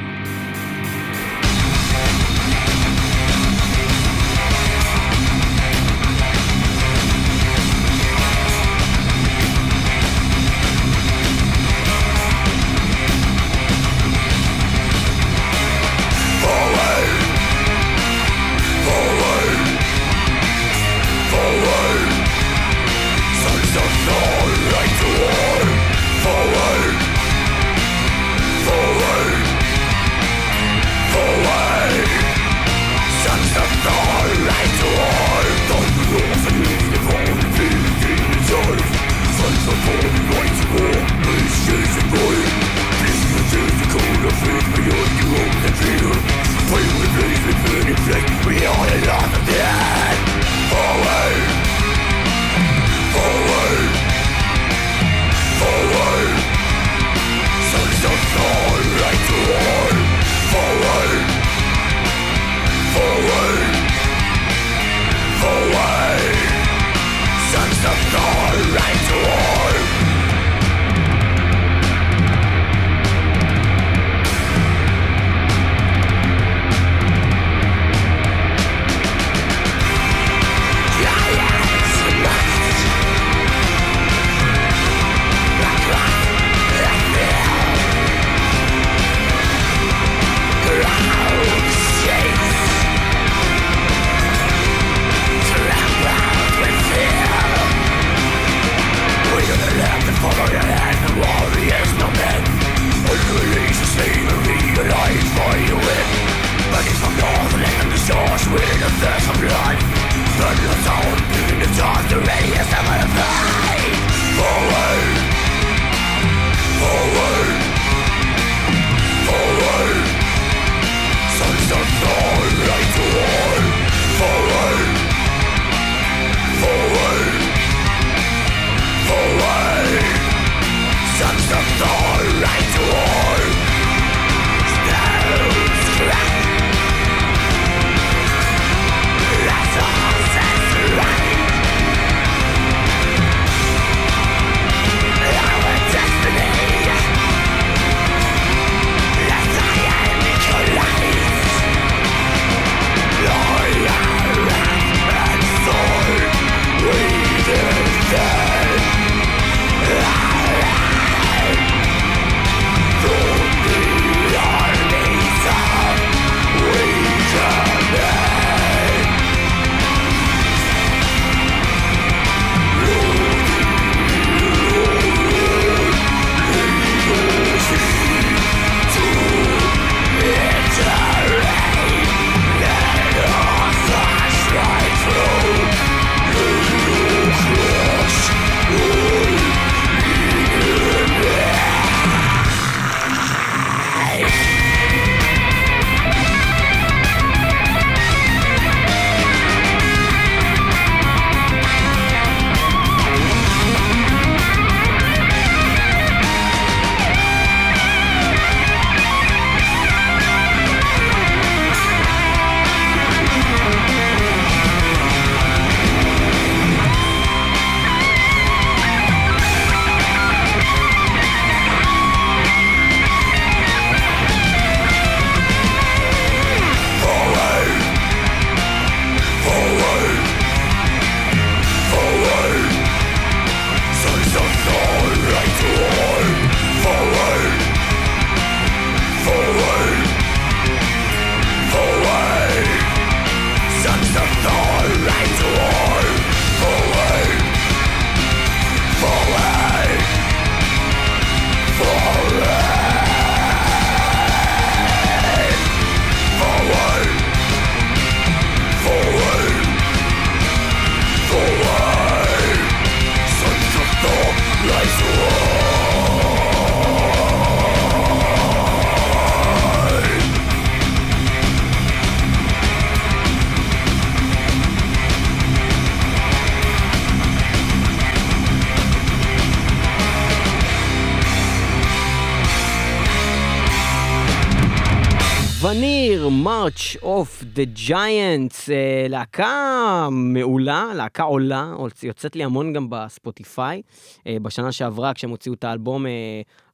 March 286.31 286.97
of 287.03 287.57
the 287.57 287.89
Giants, 287.89 288.71
אה, 288.71 289.07
להקה 289.09 290.09
מעולה, 290.11 290.93
להקה 290.95 291.23
עולה, 291.23 291.73
יוצאת 292.03 292.37
לי 292.37 292.45
המון 292.45 292.73
גם 292.73 292.87
בספוטיפיי. 292.91 293.83
אה, 294.27 294.37
בשנה 294.43 294.73
שעברה, 294.73 295.15
כשהם 295.15 295.31
הוציאו 295.31 295.55
את 295.55 295.65
האלבום 295.65 296.07
אה, 296.07 296.13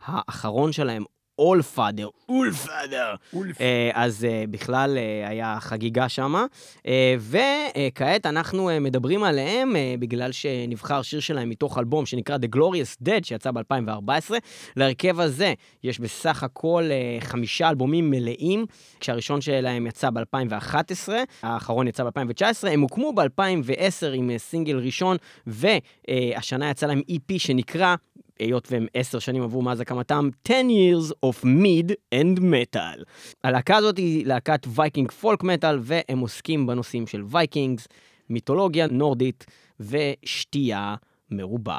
האחרון 0.05 0.73
שלהם, 0.73 1.05
Father, 1.41 2.31
All 2.31 2.67
Father, 2.67 3.37
אה, 3.61 3.91
אז 3.95 4.25
אה, 4.25 4.45
בכלל 4.51 4.99
אה, 4.99 5.29
היה 5.29 5.57
חגיגה 5.61 6.09
שמה. 6.09 6.47
אה, 6.87 7.17
וכעת 7.19 8.27
אנחנו 8.27 8.71
אה, 8.71 8.81
מדברים 8.81 9.25
עליהם 9.25 9.77
אה, 9.77 9.95
בגלל 9.99 10.33
שנבחר 10.33 11.03
שיר 11.03 11.21
שלהם 11.21 11.49
מתוך 11.49 11.79
אלבום 11.79 12.07
שנקרא 12.07 12.37
The 12.37 12.57
Glorious 12.57 13.07
Dead, 13.07 13.21
שיצא 13.23 13.51
ב-2014. 13.51 14.31
להרכב 14.77 15.21
הזה 15.21 15.55
יש 15.85 16.01
בסך 16.01 16.43
הכל 16.43 16.85
אה, 16.91 17.21
חמישה 17.21 17.69
אלבומים 17.69 18.11
מלאים, 18.11 18.67
כשהראשון 19.01 19.41
שלהם 19.41 19.87
יצא 19.87 20.11
ב-2011, 20.11 21.09
האחרון 21.43 21.89
יצא 21.89 22.05
ב-2019, 22.05 22.69
הם 22.69 22.81
הוקמו 22.81 23.13
ב-2010 23.13 24.07
עם 24.15 24.31
סינגל 24.39 24.77
ראשון, 24.79 25.17
והשנה 25.47 26.71
יצא 26.71 26.87
להם 26.87 27.01
EP 27.11 27.39
שנקרא 27.39 27.95
היות 28.39 28.69
והם 28.73 28.87
עשר 28.95 29.19
שנים 29.19 29.43
עברו 29.43 29.63
מאז 29.63 29.81
הקמתם, 29.81 30.29
10 30.45 30.55
years 30.55 31.13
of 31.27 31.45
mead 31.45 31.93
and 32.15 32.41
metal. 32.41 33.05
הלהקה 33.45 33.77
הזאת 33.77 33.99
היא 33.99 34.27
להקת 34.27 34.67
Viking 34.69 35.11
folk 35.11 35.43
metal, 35.43 35.79
והם 35.83 36.19
עוסקים 36.19 36.67
בנושאים 36.67 37.07
של 37.07 37.23
Vikings, 37.27 37.89
מיתולוגיה 38.31 38.87
נורדית 38.87 39.47
ושתייה 39.81 40.95
מרובה. 41.37 41.79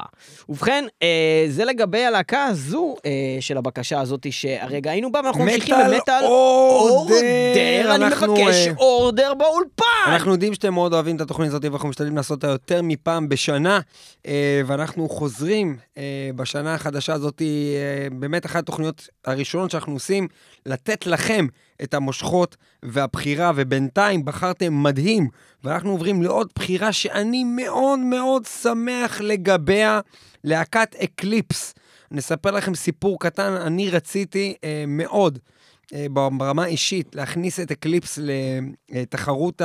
ובכן, 0.50 0.86
אה, 1.04 1.46
זה 1.50 1.66
לגבי 1.66 2.06
הלהקה 2.06 2.46
הזו 2.46 2.96
אה, 3.06 3.12
של 3.40 3.58
הבקשה 3.58 4.02
הזאת, 4.02 4.28
שהרגע 4.32 4.92
היינו 4.92 5.12
בה, 5.12 5.20
ואנחנו 5.24 5.44
ממשיכים 5.44 5.76
מטאל 5.76 5.94
במטאל 5.94 6.24
אורדר. 6.24 7.96
אני 7.96 8.06
אנחנו, 8.06 8.34
מבקש 8.34 8.68
אה, 8.68 8.74
אורדר 8.78 9.34
באולפן! 9.34 9.84
אנחנו 10.08 10.32
יודעים 10.32 10.54
שאתם 10.54 10.74
מאוד 10.74 10.94
אוהבים 10.94 11.16
את 11.16 11.22
התוכנית 11.22 11.50
הזאת, 11.50 11.66
ואנחנו 11.66 11.90
משתדלים 11.90 12.16
לעשות 12.18 12.32
אותה 12.36 12.48
יותר 12.48 12.82
מפעם 12.84 13.30
בשנה, 13.30 13.80
אה, 14.28 14.62
ואנחנו 14.66 15.10
חוזרים 15.10 15.78
אה, 15.98 16.30
בשנה 16.36 16.74
החדשה 16.74 17.14
הזאת, 17.14 17.42
אה, 17.42 18.08
באמת 18.12 18.46
אחת 18.46 18.64
התוכניות 18.64 19.08
הראשונות 19.26 19.72
שאנחנו 19.72 19.94
עושים, 19.94 20.28
לתת 20.66 21.08
לכם 21.08 21.48
את 21.84 21.94
המושכות 21.94 22.56
והבחירה, 22.84 23.52
ובינתיים 23.56 24.26
בחרתם 24.26 24.84
מדהים, 24.84 25.28
ואנחנו 25.64 25.92
עוברים 25.92 26.22
לעוד 26.22 26.50
בחירה 26.56 26.94
שאני 26.94 27.44
מאוד 27.44 28.00
מאוד 28.00 28.46
שמח 28.46 29.22
לגביה, 29.22 30.00
להקת 30.44 30.96
Eclipse. 31.04 31.74
אני 32.12 32.20
אספר 32.20 32.52
לכם 32.52 32.76
סיפור 32.76 33.20
קטן, 33.20 33.54
אני 33.54 33.90
רציתי 33.90 34.54
אה, 34.64 34.84
מאוד, 34.88 35.40
אה, 35.94 36.06
ברמה 36.12 36.64
האישית, 36.64 37.16
להכניס 37.16 37.60
את 37.60 37.72
Eclipse 37.72 38.20
לתחרות 38.90 39.62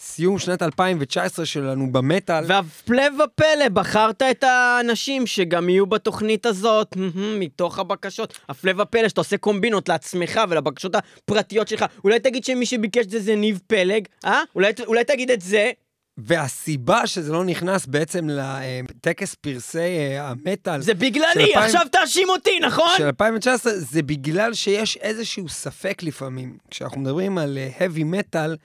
הסיום 0.00 0.38
שנת 0.38 0.62
2019 0.62 1.46
שלנו 1.46 1.92
במטאל. 1.92 2.44
והפלא 2.46 3.02
ופלא, 3.24 3.68
בחרת 3.72 4.22
את 4.22 4.44
האנשים 4.44 5.26
שגם 5.26 5.68
יהיו 5.68 5.86
בתוכנית 5.86 6.46
הזאת, 6.46 6.96
מתוך 7.38 7.78
הבקשות. 7.78 8.38
הפלא 8.48 8.82
ופלא, 8.82 9.08
שאתה 9.08 9.20
עושה 9.20 9.36
קומבינות 9.36 9.88
לעצמך 9.88 10.40
ולבקשות 10.48 10.92
הפרטיות 10.94 11.68
שלך. 11.68 11.84
אולי 12.04 12.20
תגיד 12.20 12.44
שמי 12.44 12.66
שביקש 12.66 13.04
את 13.04 13.10
זה 13.10 13.20
זה 13.20 13.36
ניב 13.36 13.60
פלג, 13.66 14.04
אה? 14.24 14.40
אולי, 14.54 14.72
אולי 14.86 15.04
תגיד 15.04 15.30
את 15.30 15.40
זה? 15.40 15.70
והסיבה 16.18 17.06
שזה 17.06 17.32
לא 17.32 17.44
נכנס 17.44 17.86
בעצם 17.86 18.28
לטקס 18.30 19.34
פרסי 19.34 19.78
אה, 19.78 20.28
המטאל 20.28 20.80
זה 20.80 20.94
בגללי, 20.94 21.26
אלפיים- 21.36 21.58
עכשיו 21.58 21.82
תאשים 21.92 22.28
אותי, 22.28 22.60
נכון? 22.60 22.90
של 22.96 23.04
2019, 23.06 23.72
זה 23.76 24.02
בגלל 24.02 24.54
שיש 24.54 24.96
איזשהו 24.96 25.48
ספק 25.48 26.02
לפעמים. 26.02 26.58
כשאנחנו 26.70 27.00
מדברים 27.00 27.38
על 27.38 27.58
אה, 27.58 27.68
heavy 27.78 28.00
metal, 28.14 28.56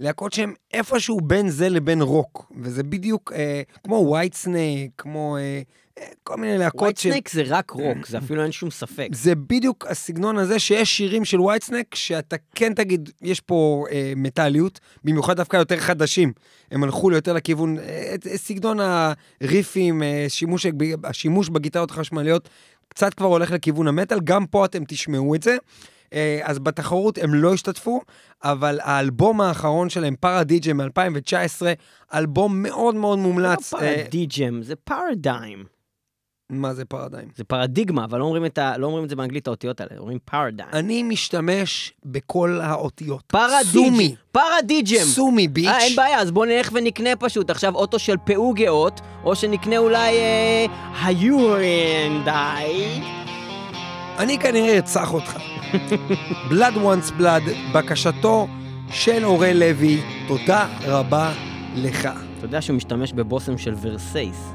להקות 0.00 0.32
שהן 0.32 0.52
איפשהו 0.72 1.20
בין 1.20 1.48
זה 1.48 1.68
לבין 1.68 2.02
רוק. 2.02 2.52
וזה 2.56 2.82
בדיוק 2.82 3.32
אה, 3.32 3.62
כמו 3.84 3.94
Whitesnake, 3.94 4.90
כמו 4.98 5.36
אה, 5.36 5.62
אה, 5.98 6.06
כל 6.22 6.36
מיני 6.36 6.58
להקות 6.58 6.96
ש... 6.96 7.02
Snake 7.02 7.28
זה 7.28 7.42
רק 7.46 7.70
רוק, 7.70 8.06
זה 8.06 8.18
אפילו 8.18 8.42
אין 8.42 8.52
שום 8.52 8.70
ספק. 8.70 9.08
זה 9.12 9.34
בדיוק 9.34 9.86
הסגנון 9.86 10.38
הזה 10.38 10.58
שיש 10.58 10.96
שירים 10.96 11.24
של 11.24 11.40
Whitesnake, 11.40 11.94
שאתה 11.94 12.36
כן 12.54 12.74
תגיד, 12.74 13.10
יש 13.22 13.40
פה 13.40 13.84
אה, 13.90 14.12
מטאליות, 14.16 14.80
במיוחד 15.04 15.36
דווקא 15.36 15.56
יותר 15.56 15.76
חדשים. 15.76 16.32
הם 16.70 16.84
הלכו 16.84 17.10
ליותר 17.10 17.32
לכיוון, 17.32 17.78
אה, 17.78 18.14
סגנון 18.36 18.78
הריפים, 18.80 20.02
אה, 20.02 20.24
שימוש, 20.28 20.66
השימוש 21.04 21.48
בגיטרות 21.48 21.90
החשמליות, 21.90 22.48
קצת 22.88 23.14
כבר 23.14 23.26
הולך 23.26 23.50
לכיוון 23.50 23.88
המטאל, 23.88 24.20
גם 24.24 24.46
פה 24.46 24.64
אתם 24.64 24.84
תשמעו 24.88 25.34
את 25.34 25.42
זה. 25.42 25.56
אה, 26.12 26.40
אז 26.42 26.58
בתחרות 26.58 27.18
הם 27.18 27.34
לא 27.34 27.54
השתתפו, 27.54 28.00
אבל 28.44 28.78
האלבום 28.82 29.40
האחרון 29.40 29.90
שלהם, 29.90 30.16
Paradigm 30.20 30.72
מ-2019, 30.72 31.62
אלבום 32.14 32.62
מאוד 32.62 32.94
מאוד 32.94 33.18
מומלץ. 33.18 33.70
זה 33.70 33.76
לא 33.76 33.82
אה, 33.82 34.02
פרדיג'ם, 34.04 34.62
זה 34.62 34.76
Paradigm. 34.76 35.64
מה 36.50 36.74
זה 36.74 36.84
Paradigm? 36.84 37.28
זה 37.36 37.44
פרדיגמה, 37.44 38.04
אבל 38.04 38.18
לא 38.18 38.24
אומרים 38.24 38.44
את, 38.44 38.58
ה... 38.58 38.78
לא 38.78 38.86
אומרים 38.86 39.04
את 39.04 39.10
זה 39.10 39.16
באנגלית, 39.16 39.46
האותיות 39.46 39.80
האלה, 39.80 39.90
אומרים 39.98 40.18
Paradigm. 40.24 40.68
אני 40.72 41.02
משתמש 41.02 41.92
בכל 42.04 42.60
האותיות. 42.62 43.22
פרדיג', 43.26 43.72
Sue 43.72 43.93
me. 43.93 44.14
פרדיג'ם. 44.32 45.04
Sue 45.04 45.26
me, 45.26 45.48
bitch. 45.48 45.66
אה, 45.66 45.78
אין 45.78 45.96
בעיה, 45.96 46.20
אז 46.20 46.30
בוא 46.30 46.46
נלך 46.46 46.70
ונקנה 46.72 47.16
פשוט 47.16 47.50
עכשיו 47.50 47.74
אוטו 47.74 47.98
של 47.98 48.14
פעוגאות, 48.24 49.00
או 49.24 49.36
שנקנה 49.36 49.78
אולי 49.78 50.16
אה, 50.16 50.66
היורנדאי. 51.04 52.74
אני 54.18 54.38
כנראה 54.38 54.74
ארצח 54.76 55.14
אותך. 55.14 55.36
Blood 56.50 56.74
once 56.76 57.20
blood, 57.20 57.74
בקשתו 57.74 58.48
של 58.90 59.24
אוראל 59.24 59.56
לוי, 59.56 60.02
תודה 60.28 60.66
רבה 60.82 61.32
לך. 61.74 62.08
אתה 62.38 62.46
יודע 62.46 62.62
שהוא 62.62 62.76
משתמש 62.76 63.12
בבושם 63.12 63.58
של 63.58 63.74
ורסייס. 63.80 64.52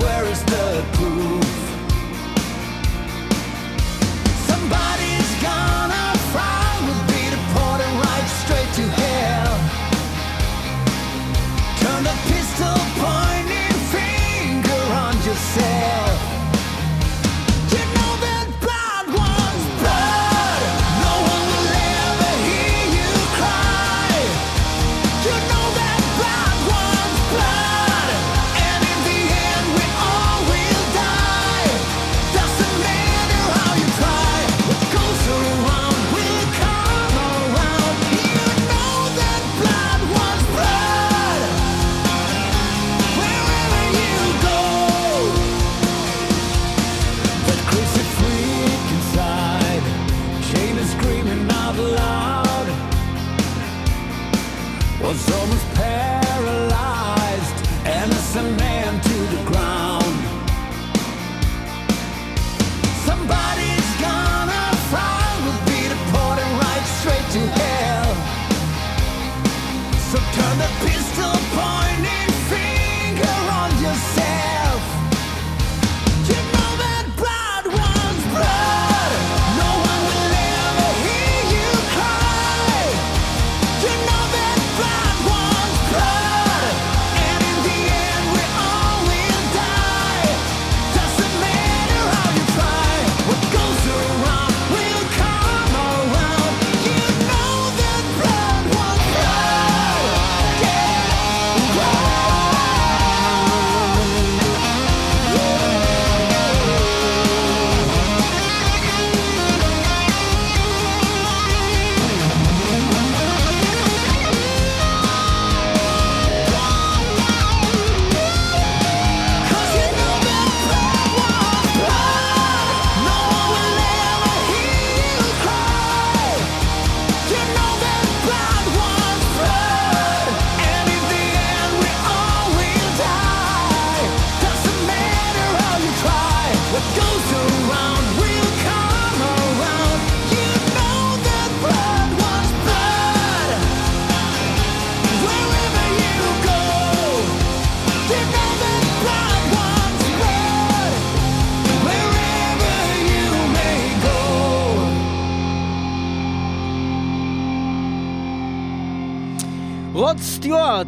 Where 0.00 0.24
is 0.24 0.42
the 0.44 0.99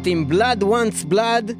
סטיוארט 0.03 0.21
עם 0.21 0.27
Blood 0.29 0.63
Wants 0.63 1.03
Blood. 1.03 1.51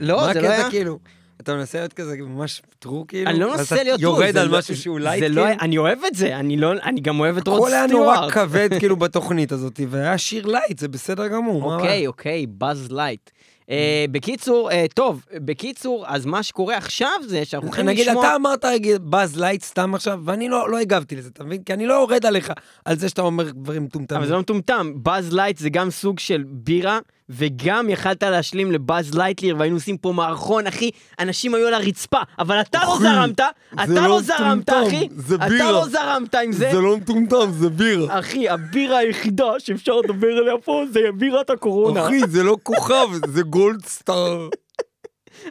לא, 0.00 0.16
מה 0.16 0.32
זה 0.32 0.40
לא 0.40 0.48
היה... 0.48 0.58
הקטע 0.60 0.70
כאילו? 0.70 0.98
אתה 1.40 1.54
מנסה 1.54 1.78
להיות 1.78 1.92
כזה 1.92 2.16
ממש 2.16 2.62
true 2.78 3.04
כאילו? 3.08 3.30
אני 3.30 3.38
לא 3.38 3.56
מנסה 3.56 3.82
להיות 3.82 4.00
true. 4.00 4.10
יורד 4.10 4.36
על 4.36 4.48
לא- 4.48 4.58
משהו 4.58 4.76
שהוא 4.76 5.00
light 5.00 5.24
לא 5.24 5.42
כאילו? 5.44 5.60
אני 5.60 5.78
אוהב 5.78 5.98
את 6.06 6.14
זה, 6.14 6.36
אני 6.36 6.56
לא- 6.56 6.72
אני 6.72 7.00
גם 7.00 7.20
אוהב 7.20 7.36
את 7.36 7.48
רוד 7.48 7.58
הכל 7.60 7.72
היה 7.72 7.86
נורא 7.86 8.14
סטיוארט. 8.16 8.32
כבד 8.32 8.68
כאילו 8.78 8.96
בתוכנית 9.04 9.52
הזאת, 9.52 9.80
והיה 9.88 10.18
שיר 10.18 10.46
light, 10.46 10.78
זה 10.78 10.88
בסדר 10.88 11.26
גמור. 11.28 11.74
אוקיי? 11.74 12.06
אוקיי, 12.06 12.46
Buzz 12.46 12.88
Light. 12.92 13.30
אה, 13.70 14.04
בקיצור, 14.10 14.70
אה, 14.70 14.86
טוב, 14.94 15.24
בקיצור, 15.34 16.04
אז 16.08 16.26
מה 16.26 16.42
שקורה 16.42 16.76
עכשיו 16.76 17.10
זה 17.26 17.44
שאנחנו 17.44 17.68
הולכים 17.68 17.86
נגיד, 17.86 18.06
לשמוע... 18.06 18.26
אתה 18.26 18.36
אמרת 18.36 18.64
Buzz 19.00 19.40
Light 19.40 19.62
סתם 19.62 19.94
עכשיו, 19.94 20.20
ואני 20.24 20.48
לא 20.48 20.70
לא 20.70 20.78
הגבתי 20.78 21.16
לזה, 21.16 21.28
אתה 21.32 21.44
מבין? 21.44 21.62
כי 21.62 21.72
אני 21.72 21.86
לא 21.86 21.94
יורד 21.94 22.26
עליך 22.26 22.52
על 22.84 22.98
זה 22.98 23.08
שאתה 23.08 23.22
אומר 23.22 23.50
דברים 23.50 23.84
מטומטמים. 23.84 24.18
אבל 24.18 24.26
זה 24.28 24.34
לא 24.34 24.40
מטומטם, 24.40 24.92
באז 24.96 25.32
לייט 25.32 25.58
זה 25.58 25.70
גם 25.70 25.90
סוג 25.90 26.18
של 26.18 26.44
בירה, 26.46 26.98
וגם 27.30 27.88
יכלת 27.88 28.22
להשלים 28.22 28.72
ל 28.72 28.80
Buzz 28.80 29.14
Lightyear, 29.14 29.56
והיינו 29.58 29.76
עושים 29.76 29.96
פה 29.96 30.12
מערכון, 30.12 30.66
אחי, 30.66 30.90
אנשים 31.18 31.54
היו 31.54 31.66
על 31.66 31.74
הרצפה, 31.74 32.18
אבל 32.38 32.60
אתה 32.60 32.80
לא 32.84 32.98
זרמת, 32.98 33.40
אתה 33.74 33.86
זה 33.86 33.94
לא 33.94 34.08
לא 34.08 34.22
זרמת, 34.22 34.70
אחי, 34.70 35.08
זה 35.16 35.34
אתה. 35.34 35.46
לא 35.48 35.88
זרמת 35.88 36.34
עם 36.34 36.52
זה. 36.52 36.72
לא 36.72 36.96
מטומטם, 36.96 37.52
זה 37.52 37.70
בירה. 37.70 38.18
אחי, 38.18 38.48
הבירה 38.48 38.98
היחידה 38.98 39.52
שאפשר 39.58 39.96
לדבר 39.96 40.28
עליה 40.28 40.58
פה 40.64 40.84
זה 40.92 41.00
בירת 41.16 41.50
הקורונה. 41.50 42.06
אחי, 42.06 42.20
זה 42.28 42.42
לא 42.42 42.56
כוכב, 42.62 43.08
זה 43.26 43.42
Goldstar. 43.42 44.48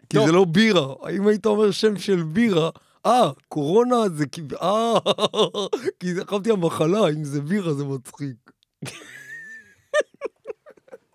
כי. 0.10 0.26
זה 0.26 0.32
לא 0.32 0.46
בירה. 0.46 0.94
אם 1.16 1.28
היית 1.28 1.46
אומר 1.46 1.72
שם 1.72 1.98
של 1.98 2.24
בירה, 2.24 2.70
אה, 3.06 3.32
קורונה 3.48 4.10
זה 4.16 4.26
כי... 4.32 4.42
אה, 4.62 4.94
כי 6.00 6.14
זה 6.14 6.26
חשבתי 6.26 6.52
המחלה, 6.52 7.10
אם 7.10 7.24
זה 7.24 7.42
בירה 7.42 7.74
זה 7.74 7.84
מצחיק. 7.84 8.36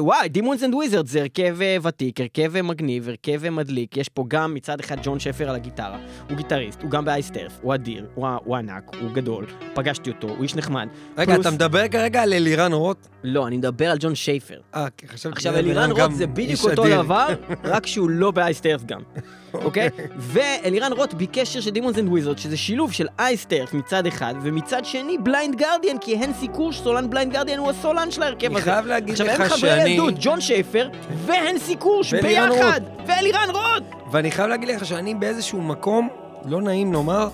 וואי, 0.00 0.28
Demons 0.28 0.62
and 0.62 0.74
Wizards 0.74 1.06
זה 1.06 1.20
הרכב 1.20 1.56
אה, 1.62 1.76
ותיק, 1.82 2.20
הרכב 2.20 2.56
אה, 2.56 2.62
מגניב, 2.62 3.08
הרכב 3.08 3.44
אה, 3.44 3.50
מדליק. 3.50 3.96
יש 3.96 4.08
פה 4.08 4.24
גם 4.28 4.54
מצד 4.54 4.80
אחד 4.80 4.96
ג'ון 5.02 5.20
שפר 5.20 5.48
על 5.48 5.54
הגיטרה, 5.54 5.98
הוא 6.28 6.36
גיטריסט, 6.36 6.82
הוא 6.82 6.90
גם 6.90 7.04
ב 7.04 7.08
Iced 7.08 7.26
Earth, 7.26 7.52
הוא 7.62 7.74
אדיר, 7.74 8.06
הוא, 8.14 8.56
ענק, 8.56 8.96
הוא 9.00 9.10
גדול, 9.12 9.46
פגשתי 9.74 10.10
אותו, 10.10 10.28
הוא 10.28 10.42
איש 10.42 10.54
נחמד. 10.56 10.88
רגע, 11.18 11.34
פלוס- 11.34 11.40
אתה 11.46 11.54
מדבר 11.54 11.88
כרגע 11.88 12.22
על 12.22 12.32
אלירן 12.32 12.72
רוט? 12.72 13.06
לא, 13.24 13.46
אני 13.46 13.56
מדבר 13.56 13.90
על 13.90 13.96
ג'ון 14.00 14.14
שייפר. 14.14 14.58
אה, 14.74 14.86
כי 14.96 15.08
חשבתי... 15.08 15.34
עכשיו, 15.36 15.54
אלירן 15.56 15.90
רוט 15.90 16.10
זה 16.12 16.26
בדיוק 16.26 16.60
אותו 16.64 16.82
אדיר. 16.84 17.02
דבר, 17.02 17.26
רק 17.64 17.86
שהוא 17.86 18.10
לא 18.10 18.30
ב 18.30 18.35
Iced 18.35 18.57
Earth 18.57 18.84
גם, 18.84 19.00
אוקיי? 19.54 19.88
ואלירן 20.16 20.92
רוט 20.92 21.14
ביקש 21.14 21.48
שיר 21.52 21.60
של 21.60 21.70
Demons 21.70 21.98
and 21.98 22.08
Wizards, 22.08 22.38
שזה 22.38 22.56
שילוב 22.56 22.92
של 22.92 23.06
Iced 23.18 23.43
Earth 23.43 23.74
מצד 23.74 24.06
אחד, 24.06 24.34
ומצד 24.42 24.84
שני 24.84 25.18
Blind 25.18 25.56
Guardian, 25.56 25.96
כי 26.00 26.16
הנסי 26.16 26.48
קורש, 26.48 26.80
סולן 26.80 27.10
Blind 27.10 27.32
Guardian, 27.32 27.58
הוא 27.58 27.70
הסולן 27.70 28.10
של 28.10 28.22
ההרכב 28.22 28.46
אני 28.46 28.54
הזה. 28.56 28.64
חייב 28.64 28.86
להגיד 28.86 29.16
עכשיו, 29.30 29.46
הם 29.46 29.52
לך 29.52 29.52
חברי 29.52 29.70
שאני... 29.70 29.90
ילדות, 29.90 30.14
ג'ון 30.20 30.40
שייפר 30.40 30.88
והנסי 31.26 31.76
קורש 31.76 32.14
ביחד, 32.14 32.80
ואלירן 33.06 33.48
רוט! 33.52 33.82
ואני 34.10 34.30
חייב 34.30 34.48
להגיד 34.48 34.68
לך 34.68 34.86
שאני 34.86 35.14
באיזשהו 35.14 35.60
מקום, 35.60 36.08
לא 36.44 36.62
נעים 36.62 36.92
לומר, 36.92 37.28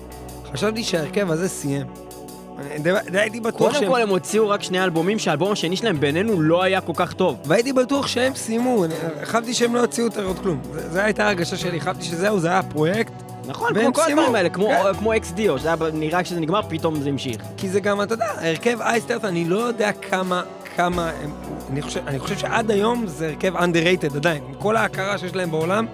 חשבתי 0.53 0.83
שההרכב 0.83 1.31
הזה 1.31 1.49
סיים. 1.49 1.85
הייתי 3.13 3.39
בטוח 3.39 3.57
קודם 3.57 3.73
שהם... 3.79 3.89
כל 3.91 4.01
הם 4.01 4.09
הוציאו 4.09 4.49
רק 4.49 4.63
שני 4.63 4.83
אלבומים, 4.83 5.19
שהאלבום 5.19 5.51
השני 5.51 5.75
שלהם 5.77 5.99
בינינו 5.99 6.41
לא 6.41 6.63
היה 6.63 6.81
כל 6.81 6.91
כך 6.95 7.13
טוב. 7.13 7.37
והייתי 7.45 7.73
בטוח 7.73 8.07
שהם 8.07 8.35
סיימו, 8.35 8.83
חשבתי 9.23 9.53
שהם 9.53 9.75
לא 9.75 9.79
יוציאו 9.79 10.05
יותר 10.05 10.23
עוד 10.25 10.39
כלום. 10.39 10.61
זו 10.91 10.99
הייתה 10.99 11.25
ההרגשה 11.25 11.57
שלי, 11.57 11.81
חשבתי 11.81 12.05
שזהו, 12.05 12.39
זה 12.39 12.49
היה 12.49 12.63
פרויקט, 12.63 13.11
נכון, 13.45 13.71
והם 13.75 13.85
כמו 13.85 13.93
כל. 13.93 14.11
הדברים 14.11 14.35
האלה, 14.35 14.49
כמו- 14.49 14.67
כן. 14.67 14.93
כמו 14.99 15.11
Dio, 15.33 15.59
שזה 15.59 15.67
היה 15.67 15.77
נראה 15.93 16.23
כשזה 16.23 16.39
נגמר, 16.39 16.61
פתאום 16.69 17.01
זה 17.01 17.09
המשיך. 17.09 17.37
כי 17.57 17.69
זה 17.69 17.79
גם, 17.79 18.01
אתה 18.01 18.13
יודע, 18.13 18.25
הרכב 18.37 18.81
Iced 18.81 18.99
Earth, 18.99 19.25
אני 19.25 19.45
לא 19.45 19.57
יודע 19.59 19.91
כמה, 19.91 20.43
כמה, 20.77 21.11
הם, 21.23 21.31
אני, 21.71 21.81
חושב, 21.81 21.99
אני 22.07 22.19
חושב 22.19 22.37
שעד 22.37 22.71
היום 22.71 23.07
זה 23.07 23.27
הרכב 23.27 23.55
underrated 23.55 24.15
עדיין, 24.15 24.43
עם 24.47 24.53
כל 24.53 24.77
ההכרה 24.77 25.17
שיש 25.17 25.35
להם 25.35 25.51
בעולם, 25.51 25.85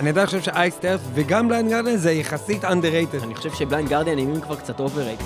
אני 0.00 0.08
עדיין 0.08 0.26
חושב 0.26 0.42
ש 0.42 0.53
Iced 0.53 0.74
Earth 0.74 1.00
וגם 1.14 1.48
Blind 1.48 1.70
Guardian 1.70 1.96
זה 1.96 2.12
יחסית 2.12 2.64
underrated. 2.64 3.22
אני 3.24 3.34
חושב 3.34 3.52
ש 3.52 3.62
Blind 3.62 3.88
Guardian 3.88 4.18
הם 4.18 4.40
כבר 4.40 4.56
קצת 4.56 4.80
overrated. 4.80 5.24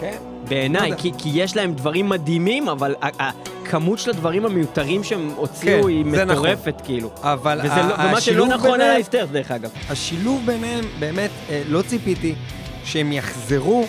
כן? 0.00 0.16
בעיניי, 0.48 0.90
לא. 0.90 0.96
כי, 0.96 1.12
כי 1.18 1.30
יש 1.34 1.56
להם 1.56 1.74
דברים 1.74 2.08
מדהימים, 2.08 2.68
אבל 2.68 2.94
הכמות 3.02 3.98
של 3.98 4.10
הדברים 4.10 4.44
המיותרים 4.46 5.04
שהם 5.04 5.30
הוציאו 5.36 5.82
כן, 5.82 5.88
היא 5.88 6.04
נכון. 6.06 6.28
מטורפת, 6.28 6.74
כאילו. 6.84 7.10
אבל 7.22 7.58
וזה 7.64 7.72
ה- 7.74 7.88
לא, 7.88 7.94
ומה 8.10 8.20
שלא 8.20 8.46
נכון 8.46 8.80
על 8.80 8.90
האייסטרס, 8.90 9.30
דרך 9.30 9.50
אגב. 9.50 9.70
השילוב 9.90 10.42
ביניהם, 10.46 10.84
באמת, 10.98 11.30
אה, 11.50 11.62
לא 11.68 11.82
ציפיתי 11.82 12.34
שהם 12.84 13.12
יחזרו 13.12 13.86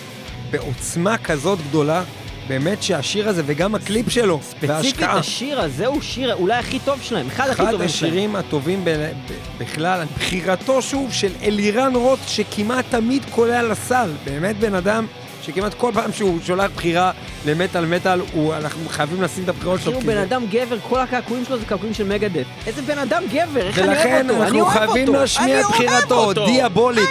בעוצמה 0.50 1.18
כזאת 1.18 1.58
גדולה, 1.68 2.02
באמת 2.48 2.82
שהשיר 2.82 3.28
הזה 3.28 3.42
וגם 3.46 3.74
הקליפ 3.74 4.08
שלו, 4.10 4.40
ספציפית, 4.42 4.70
וההשקעה, 4.70 5.18
השיר 5.18 5.60
הזה 5.60 5.86
הוא 5.86 6.02
שיר 6.02 6.34
אולי 6.34 6.54
הכי 6.54 6.78
טוב 6.78 6.98
שלהם, 7.02 7.26
אחד 7.26 7.48
הכי 7.50 7.62
אחד 7.62 7.70
טובים 7.70 7.88
שלהם. 7.88 8.10
השירים 8.12 8.36
הטובים 8.36 8.80
ב- 8.84 8.90
ב- 8.90 9.12
בכלל, 9.62 10.02
בחירתו 10.16 10.82
שוב 10.82 11.12
של 11.12 11.32
אלירן 11.42 11.94
רוט, 11.94 12.18
שכמעט 12.26 12.84
תמיד 12.90 13.22
קולע 13.30 13.62
לסל, 13.62 14.10
באמת 14.24 14.56
בן 14.58 14.74
אדם 14.74 15.06
שכמעט 15.42 15.74
כל 15.74 15.90
פעם 15.94 16.12
שהוא 16.12 16.38
שולח 16.46 16.70
בחירה 16.76 17.10
למטאל 17.46 17.86
מטאל, 17.86 18.20
הוא- 18.32 18.54
אנחנו 18.54 18.88
חייבים 18.88 19.22
לשים 19.22 19.44
את 19.44 19.48
הבחירות 19.48 19.80
שלו. 19.80 19.92
כאילו 19.92 20.00
כי 20.00 20.06
בן 20.06 20.18
אדם 20.22 20.42
גבר, 20.50 20.76
כל 20.88 21.00
הקעקועים 21.00 21.44
שלו 21.44 21.58
זה 21.58 21.64
קעקועים 21.64 21.94
של 21.94 22.08
Megadeth. 22.08 22.44
איזה 22.66 22.82
בן 22.82 22.98
אדם 22.98 23.22
גבר, 23.32 23.66
איך 23.66 23.78
אני 23.78 23.86
אוהב 23.86 23.98
ולכן 23.98 24.30
אותו? 24.30 24.42
אני 24.42 24.60
אנחנו 24.60 24.66
חייבים. 24.66 25.14
להשמיע 25.14 25.60
את 25.60 25.66
בחירתו. 25.70 26.32
Diabolic, 26.46 27.08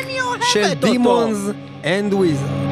של. 0.54 0.74
Demons 0.74 1.38
and 1.86 2.14
Wizards. 2.14 2.63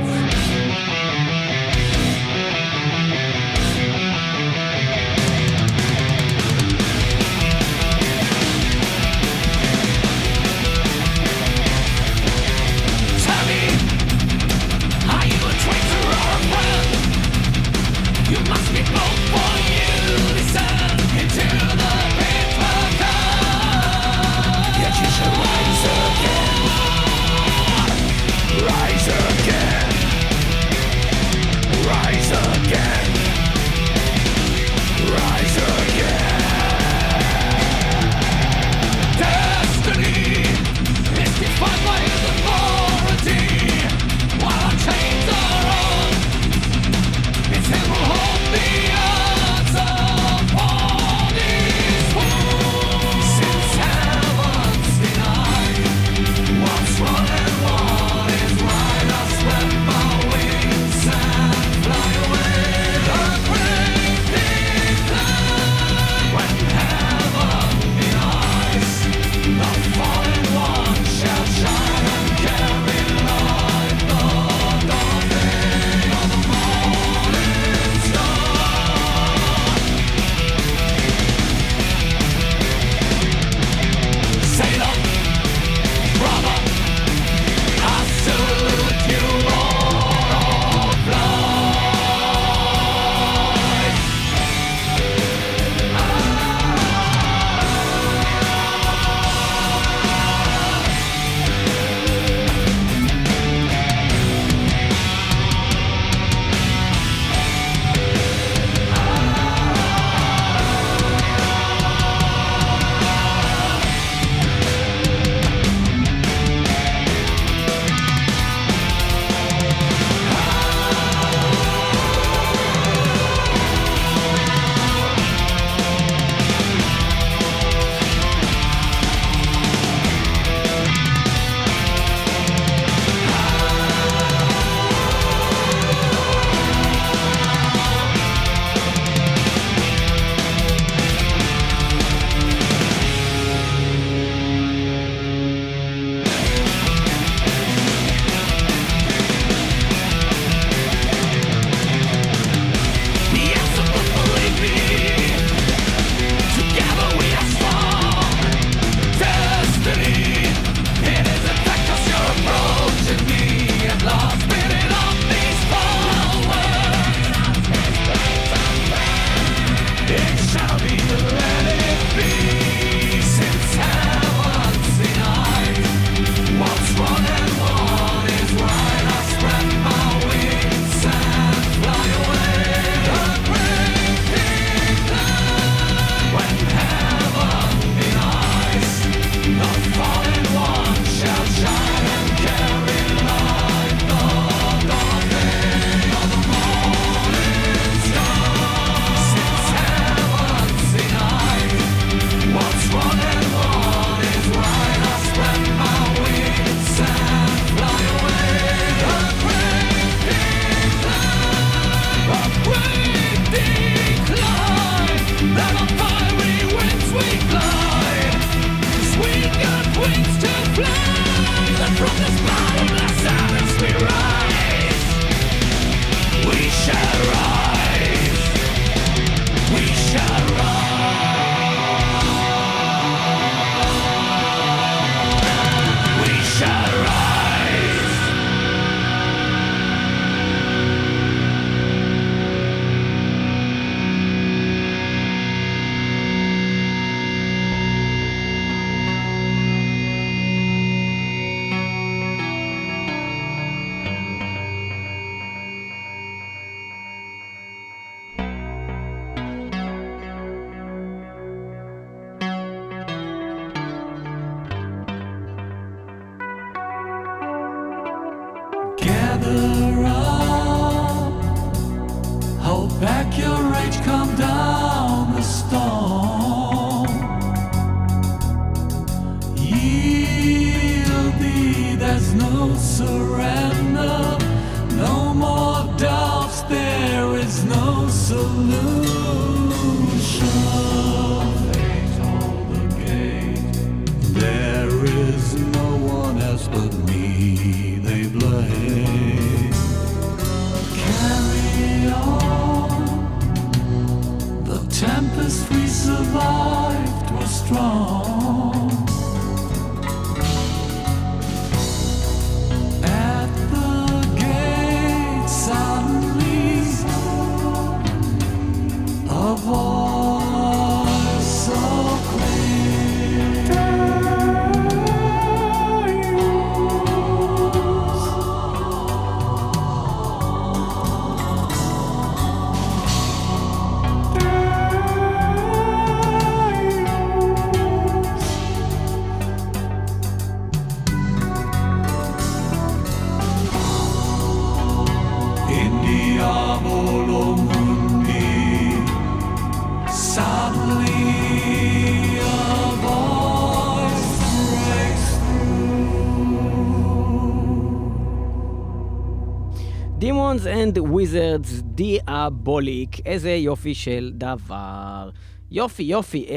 Wizards 361.21 361.99
Diabolic, 361.99 363.21
איזה 363.25 363.51
יופי 363.51 363.95
של 363.95 364.31
דבר. 364.33 365.29
יופי, 365.71 366.03
יופי. 366.03 366.45
אה, 366.49 366.55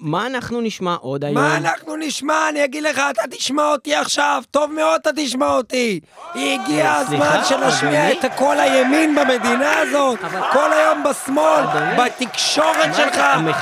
מה 0.00 0.26
אנחנו 0.26 0.60
נשמע 0.60 0.94
עוד 0.94 1.24
היום? 1.24 1.34
מה 1.34 1.56
אנחנו 1.56 1.96
נשמע? 1.96 2.48
אני 2.48 2.64
אגיד 2.64 2.82
לך, 2.82 3.00
אתה 3.10 3.22
תשמע 3.30 3.72
אותי 3.72 3.94
עכשיו, 3.94 4.42
טוב 4.50 4.72
מאוד 4.72 5.00
אתה 5.00 5.10
תשמע 5.16 5.46
אותי. 5.56 6.00
הגיע 6.34 6.94
הזמן 6.94 7.18
סליחה, 7.18 7.44
שנשמיע? 7.44 8.10
את 8.12 8.24
כל 8.36 8.60
הימין 8.60 9.14
במדינה 9.14 9.78
הזאת, 9.78 10.18
כל 10.52 10.72
היום 10.72 11.04
בשמאל? 11.10 11.64
בתקשורת 11.98 12.94
שלך? 12.96 13.20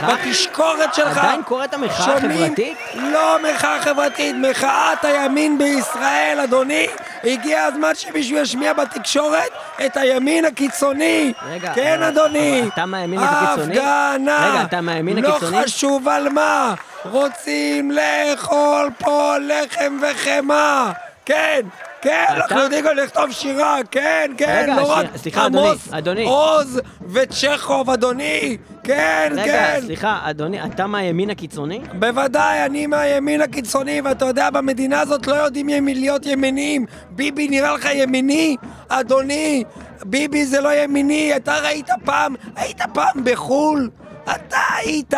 בתשקורת 0.09 0.95
שלך. 0.95 1.19
עדיין 1.19 1.43
קורית 1.43 1.75
המחאה? 1.75 2.17
החברתית? 2.17 2.79
לא 2.95 3.37
מחאה 3.43 3.83
חברתית, 3.83 4.37
מחאת 4.51 5.05
הימין 5.05 5.59
בישראל, 5.59 6.41
אדוני. 6.45 6.87
הגיע 7.27 7.65
הזמן 7.65 7.95
שמישהו 7.95 8.37
ישמיע 8.37 8.73
בתקשורת 8.73 9.51
את 9.87 9.97
הימין 9.97 10.45
הקיצוני. 10.45 11.33
רגע, 11.51 11.73
כן, 11.75 12.03
אדוני. 12.03 12.63
אתה 12.75 12.87
מהימין 12.87 13.21
הקיצוני? 13.23 13.79
הפגנה. 13.79 14.51
רגע, 14.51 14.63
אתה 14.63 14.81
מהימין 14.81 15.19
לא 15.19 15.29
הקיצוני? 15.29 15.63
חשוב 15.63 16.09
על 16.09 16.29
מה. 16.29 16.75
רוצים 17.05 17.91
לאכול 17.91 18.91
פה 18.99 19.35
לחם 19.39 19.99
וחמאה. 20.03 20.93
כן. 21.25 21.61
כן, 22.03 22.25
אתה? 22.29 22.35
אנחנו 22.35 22.61
יודעים 22.61 22.85
גם 22.85 22.97
לכתוב 22.97 23.33
שירה, 23.33 23.79
כן, 23.91 24.31
כן, 24.39 24.77
לא 24.77 24.93
רק 24.93 25.07
עמוס 25.37 25.79
אדוני. 25.93 26.25
עוז 26.25 26.81
וצ'כוב, 27.13 27.91
אדוני, 27.91 28.57
כן, 28.87 29.33
רגע, 29.33 29.45
כן. 29.45 29.81
סליחה, 29.81 30.21
אדוני, 30.23 30.65
אתה 30.65 30.87
מהימין 30.87 31.31
הקיצוני? 31.31 31.81
בוודאי, 31.99 32.67
אני 32.67 32.87
מהימין 32.87 33.41
הקיצוני, 33.41 34.01
ואתה 34.05 34.25
יודע, 34.25 34.51
במדינה 34.51 35.01
הזאת 35.01 35.27
לא 35.27 35.35
יודעים 35.35 35.69
ימין, 35.69 36.01
להיות 36.01 36.27
ימיניים. 36.27 36.87
ביבי 37.11 37.49
נראה 37.49 37.75
לך 37.75 37.89
ימיני? 37.95 38.57
אדוני, 38.89 39.65
ביבי 40.05 40.45
זה 40.47 40.61
לא 40.61 40.75
ימיני. 40.75 41.37
אתה 41.37 41.59
ראית 41.59 41.89
פעם, 42.05 42.35
היית 42.57 42.83
פעם 42.93 43.25
בחו"ל? 43.25 43.91
אתה 44.25 44.59
היית 44.77 45.15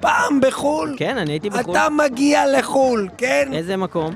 פעם 0.00 0.40
בחו"ל? 0.40 0.94
כן, 0.98 1.18
אני 1.18 1.32
הייתי 1.32 1.50
בחו"ל. 1.50 1.76
אתה 1.76 1.88
מגיע 1.90 2.58
לחו"ל, 2.58 3.08
כן? 3.18 3.48
איזה 3.52 3.76
מקום? 3.76 4.14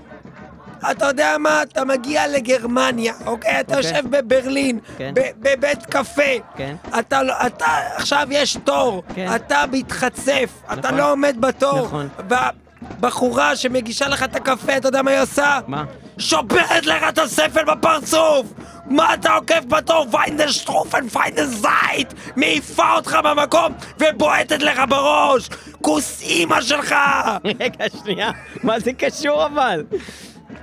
אתה 0.90 1.06
יודע 1.06 1.36
מה? 1.38 1.62
אתה 1.62 1.84
מגיע 1.84 2.28
לגרמניה, 2.28 3.12
אוקיי? 3.26 3.60
אתה 3.60 3.76
אוקיי. 3.76 3.90
יושב 3.90 4.10
בברלין, 4.10 4.78
כן. 4.98 5.12
ב- 5.14 5.30
בבית 5.38 5.86
קפה. 5.86 6.22
כן. 6.56 6.76
אתה, 6.98 7.22
לא- 7.22 7.46
אתה, 7.46 7.66
עכשיו 7.96 8.26
יש 8.30 8.56
תור. 8.64 9.02
כן. 9.14 9.34
אתה 9.36 9.64
מתחצף, 9.72 10.50
אתה 10.72 10.74
נכון. 10.80 10.94
לא 10.94 11.12
עומד 11.12 11.36
בתור. 11.40 11.86
נכון. 11.86 12.08
והבחורה 12.28 13.56
שמגישה 13.56 14.08
לך 14.08 14.22
את 14.22 14.36
הקפה, 14.36 14.76
אתה 14.76 14.88
יודע 14.88 15.02
מה 15.02 15.10
היא 15.10 15.20
עושה? 15.20 15.58
מה? 15.66 15.84
שופכת 16.18 16.86
לך 16.86 17.02
את 17.08 17.18
הספל 17.18 17.64
בפרצוף! 17.64 18.46
מה 18.86 19.14
אתה 19.14 19.32
עוקף 19.34 19.60
בתור? 19.68 20.06
ויינדרשטרופן, 20.12 21.08
פיינדזייט! 21.08 22.12
מעיפה 22.36 22.92
אותך 22.96 23.18
במקום 23.24 23.72
ובועטת 23.98 24.62
לך 24.62 24.80
בראש! 24.88 25.48
כוס 25.80 26.22
אימא 26.22 26.60
שלך! 26.60 26.94
רגע, 27.60 27.84
שנייה, 28.02 28.30
מה 28.62 28.80
זה 28.80 28.92
קשור 28.92 29.46
אבל? 29.46 29.84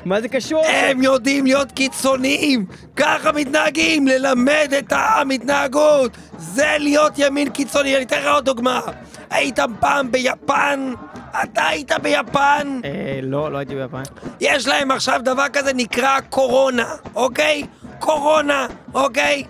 מה 0.06 0.22
זה 0.22 0.28
קשור? 0.28 0.66
הם 0.66 1.04
יודעים 1.04 1.46
להיות 1.46 1.72
קיצוניים! 1.72 2.66
ככה 2.96 3.32
מתנהגים! 3.32 4.08
ללמד 4.08 4.74
את 4.80 4.92
העם 4.92 5.30
התנהגות! 5.30 6.12
זה 6.38 6.76
להיות 6.80 7.14
ימין 7.18 7.50
קיצוני. 7.50 7.96
אני 7.96 8.06
אתן 8.06 8.20
לך 8.20 8.28
עוד 8.28 8.46
דוגמה. 8.46 8.82
היית 9.30 9.60
פעם 9.80 10.12
ביפן? 10.12 10.94
אתה 11.44 11.68
היית 11.68 11.92
ביפן? 12.02 12.80
אה, 12.86 13.20
לא, 13.24 13.52
לא 13.52 13.58
הייתי 13.58 13.76
ביפן. 13.76 14.04
יש 14.40 14.68
להם 14.68 14.92
עכשיו 14.92 15.20
דבר 15.24 15.46
כזה 15.54 15.74
נקרא 15.74 16.20
קורונה, 16.30 16.86
אוקיי? 17.16 17.64
קורונה, 18.00 18.68
אוקיי? 18.94 19.44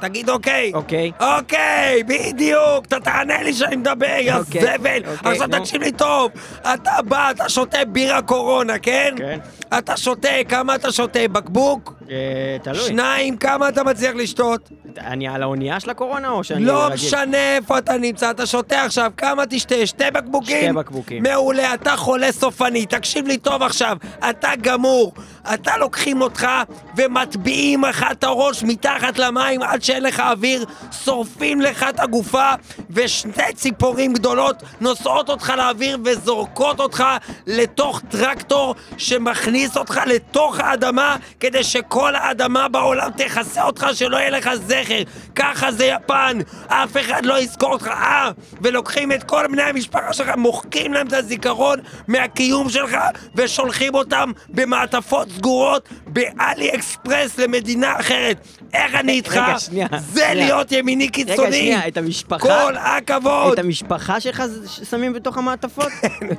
תגיד 0.00 0.30
אוקיי. 0.30 0.72
אוקיי. 0.74 1.12
אוקיי, 1.20 2.02
בדיוק, 2.06 2.86
אתה 2.86 3.00
תענה 3.00 3.42
לי 3.42 3.54
שאני 3.54 3.76
מדבר, 3.76 4.06
יא 4.20 4.34
אוקיי, 4.34 4.60
זבל. 4.62 5.02
אוקיי, 5.06 5.32
עכשיו 5.32 5.46
נו. 5.48 5.58
תקשיב 5.58 5.82
לי 5.82 5.92
טוב, 5.92 6.30
אתה 6.60 7.02
בא, 7.08 7.30
אתה 7.30 7.48
שותה 7.48 7.84
בירה 7.84 8.22
קורונה, 8.22 8.78
כן? 8.78 9.14
כן. 9.18 9.38
אתה 9.78 9.96
שותה, 9.96 10.28
כמה 10.48 10.74
אתה 10.74 10.92
שותה? 10.92 11.28
בקבוק? 11.32 11.94
אה, 12.10 12.56
תלוי. 12.62 12.78
שניים, 12.78 13.36
כמה 13.36 13.68
אתה 13.68 13.84
מצליח 13.84 14.14
לשתות? 14.14 14.70
אני 14.98 15.28
על 15.28 15.42
האונייה 15.42 15.80
של 15.80 15.90
הקורונה 15.90 16.28
או 16.28 16.44
שאני 16.44 16.64
לא 16.64 16.84
רגיל? 16.84 16.94
משנה 16.94 17.56
איפה 17.56 17.78
אתה 17.78 17.96
נמצא, 17.96 18.30
אתה 18.30 18.46
שותה 18.46 18.82
עכשיו, 18.82 19.12
כמה 19.16 19.46
תשתה? 19.50 19.86
שתי 19.86 20.04
בקבוקים? 20.12 20.62
שתי 20.62 20.72
בקבוקים. 20.72 21.22
מעולה, 21.22 21.74
אתה 21.74 21.96
חולה 21.96 22.32
סופני, 22.32 22.86
תקשיב 22.86 23.26
לי 23.26 23.38
טוב 23.38 23.62
עכשיו, 23.62 23.96
אתה 24.30 24.50
גמור. 24.60 25.12
אתה 25.54 25.76
לוקחים 25.76 26.22
אותך 26.22 26.48
ומטביעים 26.96 27.84
לך 27.84 28.06
את 28.12 28.24
הראש 28.24 28.62
מתחת 28.62 29.18
למים 29.18 29.62
עד 29.62 29.82
שאין 29.82 30.02
לך 30.02 30.20
אוויר, 30.20 30.64
שורפים 31.04 31.60
לך 31.60 31.86
את 31.88 32.00
הגופה, 32.00 32.50
ושתי 32.90 33.52
ציפורים 33.54 34.12
גדולות 34.12 34.62
נושאות 34.80 35.30
אותך 35.30 35.52
לאוויר 35.56 35.98
וזורקות 36.04 36.80
אותך 36.80 37.04
לתוך 37.46 38.00
טרקטור 38.08 38.74
שמכניס 38.98 39.76
אותך 39.76 40.00
לתוך 40.06 40.60
האדמה 40.60 41.16
כדי 41.40 41.64
שכל 41.64 42.14
האדמה 42.14 42.68
בעולם 42.68 43.10
תכסה 43.16 43.64
אותך 43.64 43.86
שלא 43.94 44.16
יהיה 44.16 44.30
לך 44.30 44.50
זכר. 44.84 45.02
ככה 45.34 45.72
זה 45.72 45.84
יפן, 45.84 46.38
אף 46.66 46.96
אחד 46.96 47.24
לא 47.24 47.38
יזכור 47.40 47.72
אותך. 47.72 47.86
אה, 47.86 48.30
ולוקחים 48.60 49.12
את 49.12 49.22
כל 49.22 49.46
בני 49.46 49.62
המשפחה 49.62 50.12
שלך, 50.12 50.30
מוחקים 50.36 50.92
להם 50.94 51.06
את 51.06 51.12
הזיכרון 51.12 51.78
מהקיום 52.08 52.68
שלך 52.68 52.96
ושולחים 53.34 53.94
אותם 53.94 54.30
במעטפות 54.48 55.28
סגורות 55.30 55.88
באלי 56.06 56.70
אקספרס 56.74 57.38
למדינה 57.38 58.00
אחרת. 58.00 58.36
איך 58.74 58.94
אני 58.94 59.12
איתך? 59.12 59.32
רגע, 59.32 59.58
שנייה, 59.58 59.86
זה 59.98 60.20
שנייה. 60.20 60.34
להיות 60.34 60.72
ימיני 60.72 61.08
קיצוני. 61.08 61.38
רגע, 61.38 61.52
שנייה, 61.52 61.88
את 61.88 61.96
המשפחה... 61.96 62.38
כל 62.38 62.76
הכבוד. 62.76 63.52
את 63.52 63.58
המשפחה 63.58 64.20
שלך 64.20 64.42
שמים 64.90 65.12
בתוך 65.12 65.38
המעטפות? 65.38 65.88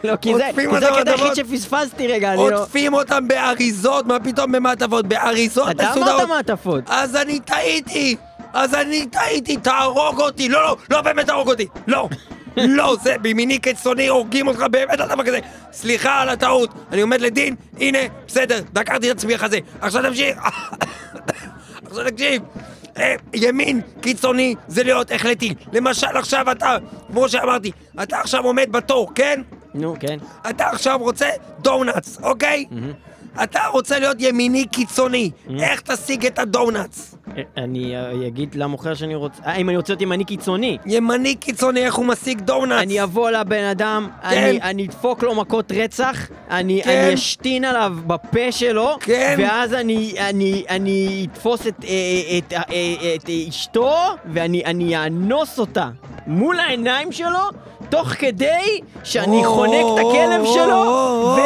לא, 0.03 0.15
כי 0.15 0.35
זה 0.35 0.49
כי 0.55 0.79
זה 0.79 0.89
הקטע 0.91 1.11
היחיד. 1.11 1.33
שפספסתי 1.35 2.07
רגע, 2.07 2.33
אני 2.33 2.37
לא... 2.37 2.61
עוטפים 2.61 2.93
אותם 2.93 3.27
באריזות, 3.27 4.05
מה 4.05 4.19
פתאום 4.19 4.51
במעטפות? 4.51 5.07
באריזות 5.07 5.69
אתה 5.71 5.89
מסודרות. 5.91 6.21
אמרת 6.21 6.29
מעטפות. 6.29 6.83
אז 6.87 7.15
אני 7.15 7.39
טעיתי! 7.39 8.15
אז 8.53 8.73
אני 8.73 9.05
טעיתי, 9.07 9.57
תהרוג 9.57 10.21
אותי! 10.21 10.49
לא, 10.49 10.61
לא, 10.61 10.77
לא 10.89 11.01
באמת 11.01 11.25
תהרוג 11.25 11.49
אותי! 11.49 11.67
לא! 11.87 12.09
לא, 12.57 12.95
זה 13.03 13.15
בימיני 13.21 13.59
קיצוני, 13.59 14.07
הורגים 14.07 14.47
אותך 14.47 14.65
באמת 14.71 14.99
על 14.99 15.09
דבר 15.09 15.23
כזה. 15.23 15.39
סליחה 15.71 16.21
על 16.21 16.29
הטעות, 16.29 16.69
אני 16.91 17.01
עומד 17.01 17.21
לדין, 17.21 17.55
הנה, 17.79 17.97
בסדר, 18.27 18.59
דקרתי 18.73 19.11
את 19.11 19.17
עצמי 19.17 19.35
אחרי 19.35 19.49
זה. 19.49 19.59
עכשיו 19.81 20.03
תמשיך. 20.03 20.37
עכשיו 21.87 22.05
תקשיב. 22.09 22.41
אה, 22.97 23.15
ימין 23.33 23.81
קיצוני 24.01 24.55
זה 24.67 24.83
להיות 24.83 25.11
החלטי. 25.11 25.53
למשל 25.73 26.07
עכשיו 26.17 26.51
אתה, 26.51 26.77
כמו 27.07 27.29
שאמרתי, 27.29 27.71
אתה 28.03 28.19
עכשיו 28.19 28.43
עומד 28.43 28.71
בתור, 28.71 29.11
כן? 29.15 29.41
נו, 29.73 29.95
כן. 29.99 30.17
אתה 30.49 30.67
עכשיו 30.67 30.97
רוצה 31.01 31.29
דונלדס, 31.61 32.19
אוקיי? 32.23 32.65
אתה 33.43 33.59
רוצה 33.71 33.99
להיות 33.99 34.17
ימיני 34.19 34.65
קיצוני, 34.65 35.31
איך 35.59 35.81
תשיג 35.81 36.25
את 36.25 36.39
הדונלדס? 36.39 37.15
אה, 37.37 37.43
אני 37.57 37.95
אה, 37.95 38.27
אגיד 38.27 38.55
למוכר 38.55 38.93
שאני 38.93 39.15
רוצה... 39.15 39.43
אה, 39.45 39.55
אם 39.55 39.69
אני 39.69 39.77
רוצה 39.77 39.93
להיות 39.93 40.01
ימני 40.01 40.25
קיצוני. 40.25 40.77
ימני 40.85 41.35
קיצוני, 41.35 41.85
איך 41.85 41.95
הוא 41.95 42.05
משיג 42.05 42.41
דונלדס? 42.41 42.81
אני 42.81 43.03
אבוא 43.03 43.29
לבן 43.29 43.63
אדם, 43.63 44.09
אני, 44.23 44.61
אני 44.61 44.85
אדפוק 44.85 45.23
לו 45.23 45.35
מכות 45.35 45.71
רצח, 45.71 46.29
אני, 46.49 46.81
כן. 46.83 46.89
אני 46.89 47.13
אשתין 47.13 47.65
עליו 47.65 47.93
בפה 48.07 48.51
שלו, 48.51 48.97
כן. 48.99 49.35
ואז 49.39 49.73
אני, 49.73 50.13
אני, 50.19 50.63
אני 50.69 51.27
אתפוס 51.31 51.67
את, 51.67 51.85
אה, 51.87 52.37
את, 52.37 52.53
את 53.15 53.29
אשתו, 53.49 53.95
ואני 54.25 54.65
אני 54.65 54.97
אאנוס 54.97 55.59
אותה 55.59 55.89
מול 56.27 56.59
העיניים 56.59 57.11
שלו, 57.11 57.49
תוך 57.93 58.09
כדי 58.09 58.79
שאני 59.03 59.45
חונק 59.45 59.85
את 59.93 59.99
הכלב 59.99 60.45
שלו, 60.53 60.75
ו... 61.35 61.39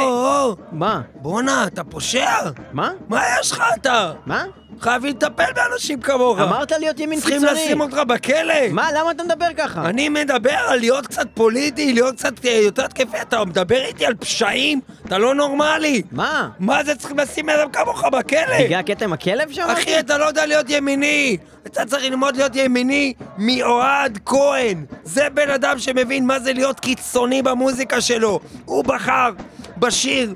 מה? 0.71 1.01
בואנה, 1.15 1.67
אתה 1.67 1.83
פושע? 1.83 2.29
מה? 2.73 2.91
מה 3.09 3.21
יש 3.39 3.51
לך 3.51 3.63
אתה? 3.75 4.13
מה? 4.25 4.43
חייבים 4.81 5.09
לטפל 5.09 5.53
באנשים 5.55 6.01
כמוך. 6.01 6.39
אמרת 6.39 6.71
להיות 6.71 6.99
ימין 6.99 7.19
צריכים 7.19 7.39
קיצוני. 7.39 7.63
לשים 7.63 7.81
אותך 7.81 7.97
בכלא. 8.07 8.69
מה? 8.71 8.89
למה 8.91 9.11
אתה 9.11 9.23
מדבר 9.23 9.45
ככה? 9.57 9.89
אני 9.89 10.09
מדבר 10.09 10.55
על 10.67 10.79
להיות 10.79 11.07
קצת 11.07 11.27
פוליטי, 11.33 11.93
להיות 11.93 12.15
קצת 12.15 12.45
אה, 12.45 12.51
יותר 12.51 12.85
התקפי, 12.85 13.21
אתה 13.21 13.45
מדבר 13.45 13.81
איתי 13.85 14.05
על 14.05 14.15
פשעים? 14.15 14.79
אתה 15.05 15.17
לא 15.17 15.35
נורמלי. 15.35 16.01
מה? 16.11 16.49
מה 16.59 16.83
זה 16.83 16.95
צריכים 16.95 17.19
לשים 17.19 17.49
אדם 17.49 17.71
כמוך 17.71 18.03
בכלא? 18.05 18.63
בגלל 18.65 18.79
הקטע 18.79 19.05
עם 19.05 19.13
הכלב 19.13 19.51
שם? 19.51 19.61
אחי, 19.61 19.99
אתה 19.99 20.17
לא 20.17 20.25
יודע 20.25 20.45
להיות 20.45 20.65
ימיני! 20.69 21.37
אתה 21.67 21.85
צריך 21.85 22.03
ללמוד 22.03 22.35
להיות 22.35 22.51
ימיני 22.55 23.13
מאוהד 23.37 24.19
כהן! 24.25 24.85
זה 25.03 25.27
בן 25.33 25.49
אדם 25.49 25.79
שמבין 25.79 26.25
מה 26.25 26.39
זה 26.39 26.53
להיות 26.53 26.79
קיצוני 26.79 27.41
במוזיקה 27.41 28.01
שלו! 28.01 28.39
הוא 28.65 28.83
בחר 28.83 29.29
בשיר 29.77 30.33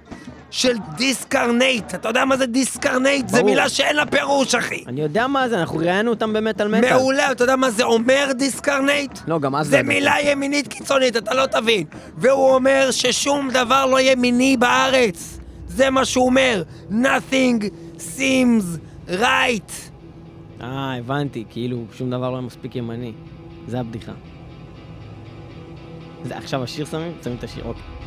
של 0.51 0.73
Dyscarnate! 0.97 1.95
אתה 1.95 2.09
יודע 2.09 2.25
מה 2.25 2.37
זה 2.37 2.45
Dyscarnate? 2.45 3.29
זה 3.29 3.37
ברור. 3.37 3.49
מילה 3.49 3.69
שאין 3.69 3.95
לה 3.95 4.05
פירוש, 4.05 4.55
אחי! 4.55 4.83
אני 4.87 5.01
יודע 5.01 5.27
מה 5.27 5.49
זה, 5.49 5.59
אנחנו 5.59 5.77
ראיינו 5.77 6.09
אותם 6.09 6.33
במטאל 6.33 6.67
מטאל. 6.67 6.93
מעולה, 6.93 7.31
אתה 7.31 7.43
יודע 7.43 7.55
מה 7.55 7.71
זה 7.71 7.83
אומר 7.83 8.31
Dyscarnate? 8.37 9.19
לא, 9.27 9.39
גם 9.39 9.55
אז... 9.55 9.67
זה 9.67 9.77
ידעתי. 9.77 9.93
מילה 9.93 10.15
ימינית 10.23 10.67
קיצונית, 10.67 11.17
אתה 11.17 11.33
לא 11.33 11.45
תבין. 11.45 11.83
והוא 12.17 12.55
אומר 12.55 12.91
ששום 12.91 13.49
דבר 13.49 13.85
לא 13.85 14.01
ימיני 14.01 14.57
בארץ. 14.57 15.39
זה 15.67 15.89
מה 15.89 16.05
שהוא 16.05 16.25
אומר. 16.25 16.63
Nothing 16.89 17.63
seems 17.97 18.79
right. 19.09 19.71
אה, 20.61 20.97
הבנתי, 20.97 21.43
כאילו 21.49 21.83
שום 21.97 22.09
דבר 22.09 22.31
לא 22.31 22.41
מספיק 22.41 22.75
ימיני. 22.75 23.13
זה 23.67 23.79
הבדיחה. 23.79 24.11
זה 26.23 26.37
עכשיו 26.37 26.63
השיר 26.63 26.85
שמים? 26.85 27.11
שמים 27.23 27.35
את 27.39 27.43
השיר, 27.43 27.63
אוקיי. 27.63 28.00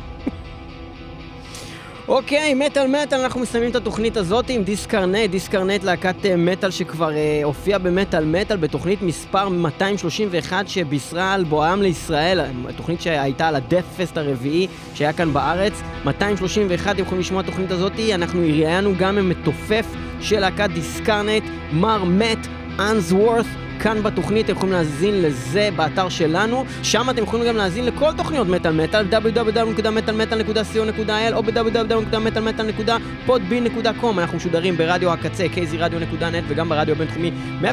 אוקיי, 2.07 2.53
מטאל 2.53 2.87
מטאל, 2.87 3.19
אנחנו 3.19 3.41
מסיימים 3.41 3.71
את 3.71 3.75
התוכנית 3.75 4.17
הזאת 4.17 4.49
עם 4.49 4.63
Dyscarnate, 4.63 5.29
Dyscarnate 5.29 5.83
להקת 5.83 6.25
אה, 6.25 6.35
מטאל 6.35 6.71
שכבר 6.71 7.11
אה, 7.11 7.41
הופיעה 7.43 7.79
במטאל 7.79 8.25
מטאל 8.25 8.57
בתוכנית 8.57 9.01
מספר 9.01 9.49
231 9.49 10.67
שבישרה 10.67 11.33
על 11.33 11.43
בואם 11.43 11.81
לישראל, 11.81 12.39
התוכנית 12.69 13.01
שהייתה 13.01 13.47
על 13.47 13.55
הדף 13.55 13.85
פסט 13.97 14.17
הרביעי 14.17 14.67
שהיה 14.95 15.13
כאן 15.13 15.33
בארץ, 15.33 15.73
231, 16.05 16.95
אתם 16.95 17.01
יכולים 17.01 17.19
לשמוע 17.19 17.41
את 17.41 17.47
התוכנית 17.47 17.71
הזאת, 17.71 17.93
אנחנו 18.13 18.39
ראיינו 18.39 18.93
גם 18.99 19.17
עם 19.17 19.29
מתופף 19.29 19.85
של 20.21 20.39
להקת 20.39 20.69
Dyscarnate, 20.73 21.43
מר 21.71 22.03
מאט 22.03 22.47
אנסוורת' 22.79 23.64
כאן 23.79 24.03
בתוכנית, 24.03 24.45
אתם 24.45 24.53
יכולים 24.53 24.73
להאזין 24.73 25.21
לזה 25.21 25.69
באתר 25.75 26.09
שלנו, 26.09 26.65
שם 26.83 27.09
אתם 27.09 27.23
יכולים 27.23 27.47
גם 27.47 27.55
להאזין 27.55 27.85
לכל 27.85 28.11
תוכניות 28.17 28.47
מטאל 28.47 28.71
מטאל, 28.71 29.05
www.metalmetal.co.il 29.11 31.33
או 31.33 31.43
ב- 31.43 31.63
www.metalmetal.podbean.com 31.63 34.17
אנחנו 34.17 34.37
משודרים 34.37 34.77
ברדיו 34.77 35.13
הקצה, 35.13 35.45
kzradio.net 35.45 36.43
וגם 36.47 36.69
ברדיו 36.69 36.95
הבינתחומי 36.95 37.31
106.2 37.61 37.65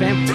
FM. 0.00 0.30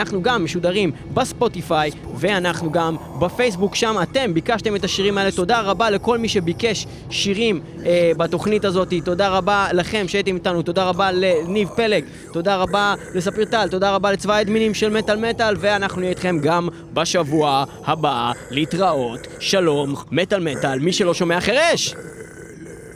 אנחנו 0.00 0.22
גם 0.22 0.44
משודרים 0.44 0.92
בספוטיפיי, 1.14 1.90
ואנחנו 2.14 2.72
גם 2.72 2.96
בפייסבוק, 3.20 3.74
שם 3.74 3.96
אתם 4.02 4.34
ביקשתם 4.34 4.76
את 4.76 4.84
השירים 4.84 5.18
האלה. 5.18 5.30
תודה 5.30 5.60
רבה 5.60 5.90
לכל 5.90 6.18
מי 6.18 6.28
שביקש 6.28 6.86
שירים 7.10 7.60
אה, 7.86 8.12
בתוכנית 8.16 8.64
הזאת. 8.64 8.92
תודה 9.04 9.28
רבה 9.28 9.68
לכם 9.72 10.08
שהייתם 10.08 10.34
איתנו, 10.34 10.62
תודה 10.62 10.84
רבה 10.84 11.12
לניב 11.12 11.68
פלג, 11.68 12.04
תודה 12.32 12.56
רבה 12.56 12.94
לספיר 13.14 13.44
טל, 13.44 13.68
תודה 13.68 13.94
רבה 13.94 14.12
לצבא 14.12 14.34
האדמינים 14.34 14.74
של 14.74 14.90
מטאל 14.90 15.30
מטאל, 15.30 15.54
ואנחנו 15.58 16.00
נהיה 16.00 16.10
איתכם 16.10 16.38
גם 16.42 16.68
בשבוע 16.92 17.64
הבא. 17.84 18.32
להתראות, 18.50 19.26
שלום, 19.40 19.94
מטאל 20.10 20.40
מטאל, 20.40 20.78
מי 20.78 20.92
שלא 20.92 21.14
שומע 21.14 21.40
חירש! 21.40 21.94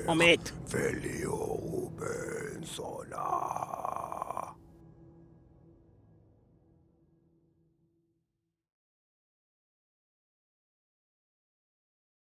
או 0.08 0.14
מת. 0.14 0.50